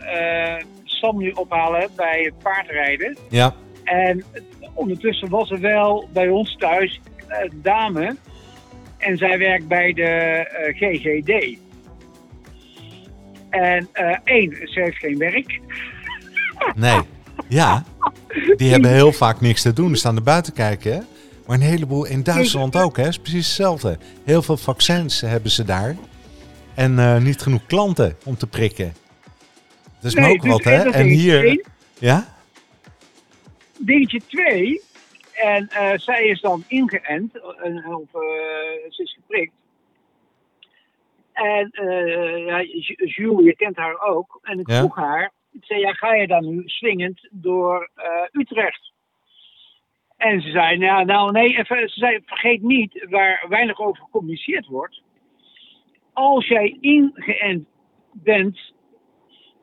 Sam 0.84 1.18
nu 1.18 1.32
ophalen 1.32 1.90
bij 1.96 2.22
het 2.24 2.44
paardrijden. 2.44 3.18
Ja. 3.30 3.54
En 3.84 4.24
ondertussen 4.74 5.30
was 5.30 5.52
er 5.52 5.60
wel 5.60 6.10
bij 6.14 6.30
ons 6.30 6.56
thuis 6.56 7.02
een 7.28 7.60
dame 7.62 8.16
en 8.98 9.18
zij 9.18 9.38
werkt 9.38 9.68
bij 9.68 9.94
de 9.94 10.02
uh, 10.02 10.40
eh, 10.40 10.76
GGD. 10.76 11.58
En 13.50 13.90
uh, 13.94 14.18
één, 14.24 14.52
ze 14.52 14.80
heeft 14.80 14.98
geen 14.98 15.18
werk. 15.18 15.60
Nee, 16.76 17.00
ja. 17.48 17.84
Die 18.56 18.72
hebben 18.72 18.92
heel 18.92 19.12
vaak 19.12 19.42
niks 19.42 19.62
te 19.62 19.74
doen. 19.74 19.90
Ze 19.90 19.96
staan 19.96 20.16
er 20.16 20.24
buiten 20.24 20.54
kijken, 20.54 20.94
hè? 20.94 21.00
Maar 21.46 21.58
een 21.58 21.64
heleboel 21.64 22.06
in 22.06 22.24
Duitsland 22.24 22.76
ook, 22.76 22.98
hè? 22.98 23.08
is 23.08 23.20
precies 23.20 23.48
hetzelfde. 23.48 23.98
Heel 24.24 24.42
veel 24.42 24.58
vaccins 24.58 25.22
hebben 25.22 25.52
ze 25.52 25.64
daar. 25.64 25.96
En 26.86 26.92
uh, 26.98 27.18
niet 27.18 27.42
genoeg 27.42 27.66
klanten 27.66 28.18
om 28.26 28.36
te 28.36 28.48
prikken. 28.48 28.94
Dat 30.02 30.04
is 30.04 30.14
nee, 30.14 30.34
ook 30.34 30.42
dus 30.42 30.52
wat, 30.52 30.64
hè? 30.64 30.90
En 30.90 31.06
hier... 31.06 31.66
Ja? 32.00 32.26
Dingetje 33.78 34.22
2 34.28 34.82
en 35.34 35.70
uh, 35.72 35.92
zij 35.96 36.26
is 36.26 36.42
dan 36.42 36.64
ingeënt, 36.68 37.36
uh, 37.36 37.98
of 37.98 38.14
uh, 38.14 38.22
ze 38.90 39.04
is 39.04 39.14
geprikt. 39.14 39.54
En 41.34 41.72
ja, 42.46 42.64
Jules, 42.98 43.46
je 43.46 43.56
kent 43.56 43.76
haar 43.76 44.02
ook. 44.02 44.40
En 44.42 44.60
ik 44.60 44.72
vroeg 44.72 44.96
haar, 44.96 45.32
ik 45.52 45.64
zei, 45.64 45.80
ja, 45.80 45.94
ga 45.94 46.14
je 46.14 46.28
dan 46.28 46.50
nu 46.50 46.64
swingend 46.66 47.28
door 47.32 47.90
Utrecht? 48.32 48.92
En 50.18 50.42
ze 50.42 50.50
zei, 50.50 50.78
nou, 50.78 51.06
nou 51.06 51.32
nee, 51.32 51.54
ze 51.54 51.84
zei, 51.86 52.20
vergeet 52.26 52.62
niet, 52.62 53.06
waar 53.10 53.46
weinig 53.50 53.80
over 53.80 54.04
gecommuniceerd 54.04 54.66
wordt. 54.66 55.02
Als 56.14 56.48
jij 56.48 56.78
ingeënt 56.82 57.66
bent 58.14 58.60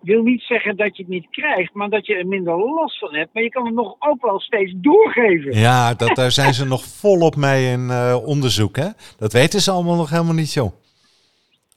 wil 0.07 0.23
niet 0.23 0.43
zeggen 0.43 0.77
dat 0.77 0.97
je 0.97 1.03
het 1.03 1.13
niet 1.13 1.31
krijgt, 1.31 1.75
maar 1.75 1.89
dat 1.89 2.07
je 2.07 2.15
er 2.15 2.27
minder 2.27 2.59
last 2.59 2.99
van 2.99 3.15
hebt. 3.15 3.31
Maar 3.33 3.43
je 3.43 3.49
kan 3.49 3.65
het 3.65 3.75
nog 3.75 3.97
ook 3.99 4.23
wel 4.23 4.41
steeds 4.41 4.73
doorgeven. 4.77 5.59
Ja, 5.59 5.95
dat, 5.95 6.17
daar 6.17 6.33
zijn 6.33 6.55
ze 6.55 6.65
nog 6.65 6.85
volop 6.85 7.37
mee 7.37 7.73
in 7.73 7.81
uh, 7.81 8.17
onderzoek. 8.25 8.77
Hè? 8.77 8.89
Dat 9.19 9.33
weten 9.33 9.61
ze 9.61 9.71
allemaal 9.71 9.97
nog 9.97 10.11
helemaal 10.11 10.35
niet, 10.35 10.53
joh. 10.53 10.73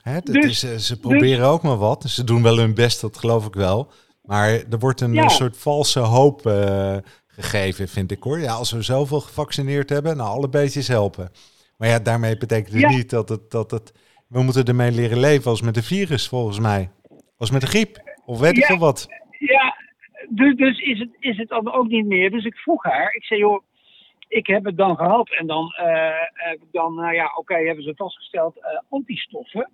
Hè, 0.01 0.19
dus, 0.19 0.63
is, 0.63 0.87
ze 0.87 0.99
proberen 0.99 1.47
ook 1.47 1.61
maar 1.61 1.77
wat. 1.77 2.03
Ze 2.03 2.23
doen 2.23 2.43
wel 2.43 2.57
hun 2.57 2.73
best, 2.73 3.01
dat 3.01 3.17
geloof 3.17 3.45
ik 3.45 3.53
wel. 3.53 3.91
Maar 4.23 4.49
er 4.49 4.79
wordt 4.79 5.01
een, 5.01 5.29
soort 5.29 5.57
valse 5.57 5.99
hoop 5.99 6.45
uh, 6.45 6.97
gegeven, 7.27 7.87
vind 7.87 8.11
ik 8.11 8.23
hoor. 8.23 8.39
Ja, 8.39 8.53
als 8.53 8.71
we 8.71 8.81
zoveel 8.81 9.19
gevaccineerd 9.19 9.89
hebben, 9.89 10.17
nou 10.17 10.29
alle 10.29 10.49
beetjes 10.49 10.87
helpen. 10.87 11.31
Maar 11.77 11.87
ja, 11.87 11.99
daarmee 11.99 12.37
betekent 12.37 12.81
het 12.81 12.91
niet 12.91 13.09
dat 13.09 13.29
het, 13.29 13.51
dat 13.51 13.71
het... 13.71 13.93
We 14.29 14.43
moeten 14.43 14.65
ermee 14.65 14.91
leren 14.91 15.19
leven 15.19 15.49
als 15.49 15.61
met 15.61 15.77
een 15.77 15.83
virus, 15.83 16.27
volgens 16.27 16.59
mij. 16.59 16.89
Als 17.37 17.51
met 17.51 17.61
de 17.61 17.67
griep. 17.67 18.17
Of 18.25 18.39
weet 18.39 18.57
ik 18.57 18.65
veel 18.65 18.77
wat. 18.77 19.07
Ja, 19.39 19.75
dus, 20.29 20.55
dus 20.55 20.79
is, 20.79 20.99
het, 20.99 21.09
is 21.19 21.37
het 21.37 21.49
dan 21.49 21.73
ook 21.73 21.87
niet 21.87 22.05
meer. 22.05 22.31
Dus 22.31 22.45
ik 22.45 22.55
vroeg 22.55 22.83
haar, 22.83 23.13
ik 23.13 23.23
zei 23.23 23.39
joh, 23.39 23.63
ik 24.27 24.47
heb 24.47 24.65
het 24.65 24.77
dan 24.77 24.95
gehad. 24.95 25.29
En 25.29 25.47
dan, 25.47 25.73
uh, 25.79 26.61
dan 26.71 26.95
nou 26.95 27.13
ja, 27.13 27.31
oké, 27.35 27.55
hebben 27.55 27.83
ze 27.83 27.93
vastgesteld 27.95 28.57
uh, 28.57 28.63
antistoffen. 28.89 29.69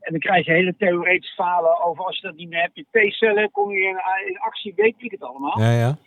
En 0.00 0.12
dan 0.12 0.20
krijg 0.20 0.46
je 0.46 0.52
hele 0.52 0.76
theoretische 0.76 1.34
falen 1.34 1.84
over 1.84 2.04
als 2.04 2.16
je 2.16 2.26
dat 2.26 2.36
niet 2.36 2.48
meer 2.48 2.60
hebt. 2.60 2.76
Je 2.76 3.08
T-cellen, 3.08 3.50
kom 3.50 3.70
je 3.70 3.80
in, 3.80 4.28
in, 4.28 4.38
actie, 4.38 4.72
weet 4.76 4.94
ik 4.98 5.10
het 5.10 5.22
allemaal. 5.22 5.60
Ja, 5.60 5.70
ja. 5.70 5.98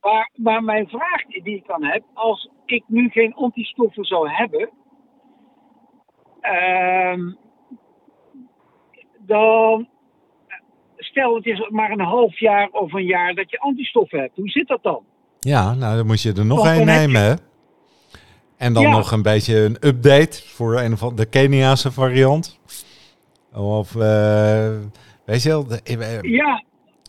Maar, 0.00 0.30
maar 0.34 0.64
mijn 0.64 0.88
vraag 0.88 1.24
die 1.26 1.56
ik 1.56 1.66
dan 1.66 1.84
heb, 1.84 2.02
als 2.14 2.50
ik 2.66 2.84
nu 2.86 3.08
geen 3.08 3.34
antistoffen 3.34 4.04
zou 4.04 4.30
hebben, 4.30 4.70
dan 9.18 9.88
stel 10.96 11.34
het 11.34 11.46
is 11.46 11.68
maar 11.68 11.90
een 11.90 12.00
half 12.00 12.38
jaar 12.38 12.68
of 12.68 12.92
een 12.92 13.04
jaar 13.04 13.34
dat 13.34 13.50
je 13.50 13.58
antistoffen 13.58 14.18
hebt. 14.18 14.36
Hoe 14.36 14.48
zit 14.48 14.68
dat 14.68 14.82
dan? 14.82 15.02
Ja, 15.40 15.74
nou 15.74 15.96
dan 15.96 16.06
moet 16.06 16.22
je 16.22 16.32
er 16.32 16.46
nog 16.46 16.66
één 16.66 16.86
nemen. 16.86 17.38
En 18.56 18.72
dan 18.72 18.90
nog 18.90 19.12
een 19.12 19.22
beetje 19.22 19.56
een 19.56 19.76
update 19.80 20.42
voor 20.46 20.80
een 20.80 20.98
van 20.98 21.16
de 21.16 21.26
Keniaanse 21.26 21.92
variant. 21.92 22.60
Of 23.52 23.94
uh, 23.94 24.76
weet 25.24 25.42
je 25.42 25.48
wel, 25.48 25.66
eh, 25.84 26.20
ja. 26.20 26.64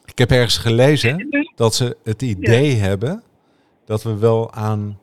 ik 0.06 0.18
heb 0.18 0.32
ergens 0.32 0.58
gelezen 0.58 1.30
dat 1.56 1.76
ze 1.76 1.98
het 2.04 2.22
idee 2.22 2.76
hebben 2.76 3.24
dat 3.86 4.04
we 4.04 4.18
wel 4.18 4.54
aan, 4.54 5.00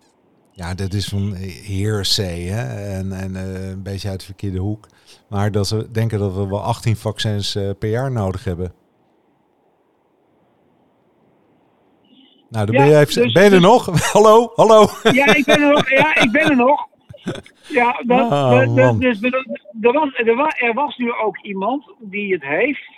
ja, 0.58 0.74
dit 0.74 0.94
is 0.94 1.08
van 1.08 1.34
hearsay 1.66 2.40
hè, 2.40 2.96
en, 2.98 3.12
en 3.12 3.30
uh, 3.30 3.68
een 3.68 3.82
beetje 3.82 4.08
uit 4.08 4.20
de 4.20 4.26
verkeerde 4.26 4.58
hoek, 4.58 4.88
maar 5.28 5.50
dat 5.50 5.66
ze 5.66 5.90
denken 5.90 6.18
dat 6.18 6.34
we 6.34 6.48
wel 6.48 6.62
18 6.62 6.96
vaccins 6.96 7.56
uh, 7.56 7.70
per 7.78 7.90
jaar 7.90 8.10
nodig 8.10 8.44
hebben. 8.44 8.72
Nou, 12.50 12.66
dan 12.66 12.74
ben, 12.74 12.86
je 12.86 12.98
even, 12.98 13.22
dus, 13.22 13.32
ben 13.32 13.44
je 13.44 13.50
er 13.50 13.60
dus- 13.60 13.68
nog? 13.68 14.00
hallo, 14.12 14.52
hallo. 14.54 14.86
Ja, 15.02 15.34
ik 15.34 15.44
ben 15.44 15.60
er 15.60 15.72
nog. 15.72 15.90
Ja, 15.90 16.16
ik 16.16 16.32
ben 16.32 16.50
er 16.50 16.56
nog. 16.56 16.86
Ja, 17.68 18.02
dat, 18.06 18.30
oh, 18.30 18.76
dat, 18.76 19.00
dus, 19.00 19.22
er, 19.22 19.92
was, 19.92 20.10
er, 20.14 20.34
was, 20.36 20.54
er 20.58 20.74
was 20.74 20.96
nu 20.96 21.12
ook 21.12 21.38
iemand 21.38 21.94
die 21.98 22.32
het 22.32 22.42
heeft. 22.42 22.96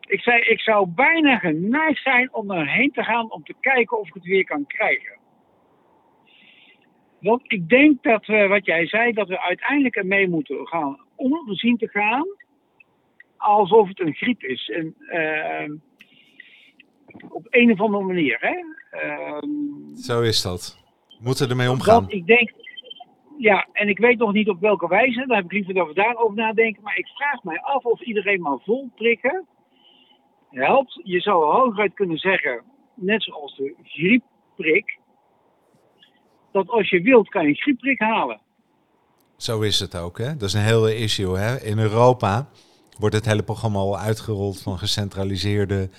Ik 0.00 0.20
zei, 0.20 0.40
ik 0.40 0.60
zou 0.60 0.86
bijna 0.88 1.38
geneigd 1.38 2.02
zijn 2.02 2.34
om 2.34 2.50
erheen 2.50 2.90
te 2.90 3.02
gaan 3.02 3.32
om 3.32 3.42
te 3.42 3.54
kijken 3.60 3.98
of 3.98 4.08
ik 4.08 4.14
het 4.14 4.24
weer 4.24 4.44
kan 4.44 4.66
krijgen. 4.66 5.19
Want 7.20 7.42
ik 7.52 7.68
denk 7.68 8.02
dat 8.02 8.26
we, 8.26 8.46
wat 8.46 8.64
jij 8.64 8.86
zei, 8.86 9.12
dat 9.12 9.28
we 9.28 9.40
uiteindelijk 9.40 9.96
ermee 9.96 10.28
moeten 10.28 10.66
gaan 10.66 10.98
om 11.16 11.54
zien 11.54 11.76
te 11.76 11.88
gaan 11.88 12.26
alsof 13.40 13.88
het 13.88 14.00
een 14.00 14.14
griep 14.14 14.42
is. 14.42 14.68
En, 14.68 14.94
uh, 14.98 15.76
op 17.28 17.46
een 17.50 17.72
of 17.72 17.80
andere 17.80 18.04
manier. 18.04 18.38
Hè? 18.40 18.56
Um, 19.08 19.96
Zo 19.96 20.20
is 20.20 20.42
dat. 20.42 20.78
We 21.08 21.16
moeten 21.20 21.50
ermee 21.50 21.70
omgaan. 21.70 22.10
ik 22.10 22.26
denk, 22.26 22.52
ja, 23.38 23.68
en 23.72 23.88
ik 23.88 23.98
weet 23.98 24.18
nog 24.18 24.32
niet 24.32 24.48
op 24.48 24.60
welke 24.60 24.88
wijze, 24.88 25.26
daar 25.26 25.36
heb 25.36 25.44
ik 25.44 25.52
liever 25.52 25.82
over 25.82 25.94
daarover 25.94 26.36
nadenken. 26.36 26.82
Maar 26.82 26.98
ik 26.98 27.06
vraag 27.06 27.42
mij 27.42 27.60
af 27.60 27.84
of 27.84 28.00
iedereen 28.00 28.40
maar 28.40 28.58
vol 28.58 28.90
prikken 28.94 29.46
helpt. 30.50 31.00
Je 31.02 31.20
zou 31.20 31.44
hooguit 31.44 31.94
kunnen 31.94 32.18
zeggen, 32.18 32.62
net 32.94 33.22
zoals 33.22 33.56
de 33.56 33.74
griepprik, 33.82 34.98
dat 36.52 36.68
als 36.68 36.90
je 36.90 37.00
wilt 37.00 37.28
kan 37.28 37.42
je 37.42 37.48
een 37.48 37.54
griepprik 37.54 37.98
halen. 37.98 38.40
Zo 39.36 39.60
is 39.60 39.80
het 39.80 39.96
ook, 39.96 40.18
hè? 40.18 40.36
Dat 40.36 40.48
is 40.48 40.54
een 40.54 40.60
hele 40.60 40.96
issue, 40.96 41.38
hè? 41.38 41.60
In 41.60 41.78
Europa 41.78 42.48
wordt 42.98 43.14
het 43.14 43.24
hele 43.24 43.42
programma 43.42 43.78
al 43.78 43.98
uitgerold 43.98 44.62
van 44.62 44.78
gecentraliseerde 44.78 45.90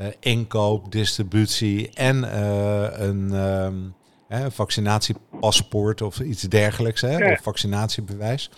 uh, 0.00 0.06
inkoop, 0.20 0.92
distributie 0.92 1.90
en 1.90 2.16
uh, 2.16 2.86
een 2.92 3.32
um, 3.32 3.94
vaccinatiepaspoort 4.50 6.02
of 6.02 6.20
iets 6.20 6.42
dergelijks, 6.42 7.00
hè? 7.00 7.16
Ja. 7.16 7.32
of 7.32 7.42
vaccinatiebewijs. 7.42 8.50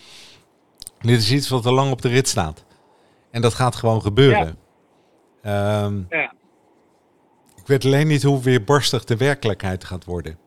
Dit 1.01 1.19
is 1.19 1.31
iets 1.31 1.49
wat 1.49 1.65
al 1.65 1.73
lang 1.73 1.91
op 1.91 2.01
de 2.01 2.09
rit 2.09 2.27
staat. 2.27 2.65
En 3.31 3.41
dat 3.41 3.53
gaat 3.53 3.75
gewoon 3.75 4.01
gebeuren. 4.01 4.57
Ja. 5.43 5.83
Um, 5.83 6.05
ja. 6.09 6.33
Ik 7.55 7.67
weet 7.67 7.85
alleen 7.85 8.07
niet 8.07 8.23
hoe 8.23 8.41
weerbarstig 8.41 9.03
de 9.03 9.17
werkelijkheid 9.17 9.83
gaat 9.83 10.05
worden. 10.05 10.37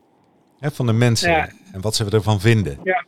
Hè, 0.63 0.71
van 0.71 0.85
de 0.85 0.93
mensen 0.93 1.49
en 1.71 1.81
wat 1.81 1.95
ze 1.95 2.05
ervan 2.09 2.39
vinden. 2.39 2.79
Ja. 2.83 3.05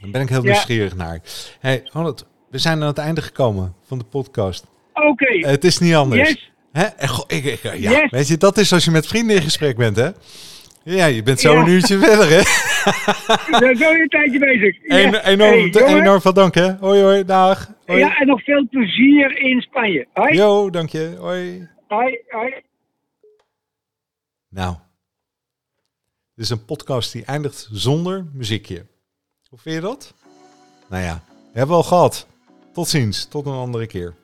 Daar 0.00 0.10
ben 0.10 0.20
ik 0.20 0.28
heel 0.28 0.42
nieuwsgierig 0.42 0.96
naar. 0.96 1.20
Hey, 1.60 1.80
Ronald, 1.84 2.26
we 2.50 2.58
zijn 2.58 2.80
aan 2.80 2.86
het 2.86 2.98
einde 2.98 3.22
gekomen 3.22 3.74
van 3.86 3.98
de 3.98 4.04
podcast. 4.04 4.66
Oké. 4.94 5.48
het 5.48 5.64
is 5.64 5.78
niet 5.78 5.94
anders. 5.94 6.28
Yes. 6.28 6.52
Hè? 6.72 6.86
Ik, 7.26 7.44
ik, 7.44 7.62
ja, 7.62 7.90
yes. 7.90 8.10
Weet 8.10 8.28
je, 8.28 8.36
dat 8.36 8.58
is 8.58 8.72
als 8.72 8.84
je 8.84 8.90
met 8.90 9.06
vrienden 9.06 9.36
in 9.36 9.42
gesprek 9.42 9.76
bent, 9.76 9.96
hè? 9.96 10.10
Ja, 10.82 11.06
je 11.06 11.22
bent 11.22 11.40
zo 11.40 11.60
een 11.60 11.68
uurtje 11.68 11.98
verder, 11.98 12.28
hè? 12.28 12.40
Ik 13.52 13.56
ben 13.58 13.76
zo 13.76 13.90
een 13.90 14.08
tijdje 14.08 14.38
bezig. 14.38 14.76
Ja. 14.82 15.24
enorm, 15.24 15.70
hey, 15.70 16.00
enorm 16.00 16.20
veel 16.20 16.32
dank, 16.32 16.54
hè? 16.54 16.74
Hoi, 16.80 17.02
hoi, 17.02 17.24
dag. 17.24 17.74
Hoi. 17.86 17.98
Ja, 17.98 18.16
en 18.16 18.26
nog 18.26 18.42
veel 18.44 18.68
plezier 18.70 19.38
in 19.38 19.60
Spanje. 19.60 20.06
Hoi. 20.12 20.34
Jo, 20.34 20.70
dank 20.70 20.88
je. 20.88 21.16
Hoi. 21.18 21.68
Hoi, 21.88 22.18
hoi. 22.28 22.54
Nou, 24.48 24.76
dit 26.34 26.44
is 26.44 26.50
een 26.50 26.64
podcast 26.64 27.12
die 27.12 27.24
eindigt 27.24 27.68
zonder 27.72 28.26
muziekje. 28.32 28.86
Hoe 29.48 29.58
vind 29.58 29.74
je 29.74 29.80
dat? 29.80 30.14
Nou 30.88 31.02
ja, 31.02 31.24
hebben 31.52 31.76
we 31.76 31.82
al 31.82 31.88
gehad. 31.88 32.26
Tot 32.72 32.88
ziens, 32.88 33.24
tot 33.24 33.46
een 33.46 33.52
andere 33.52 33.86
keer. 33.86 34.14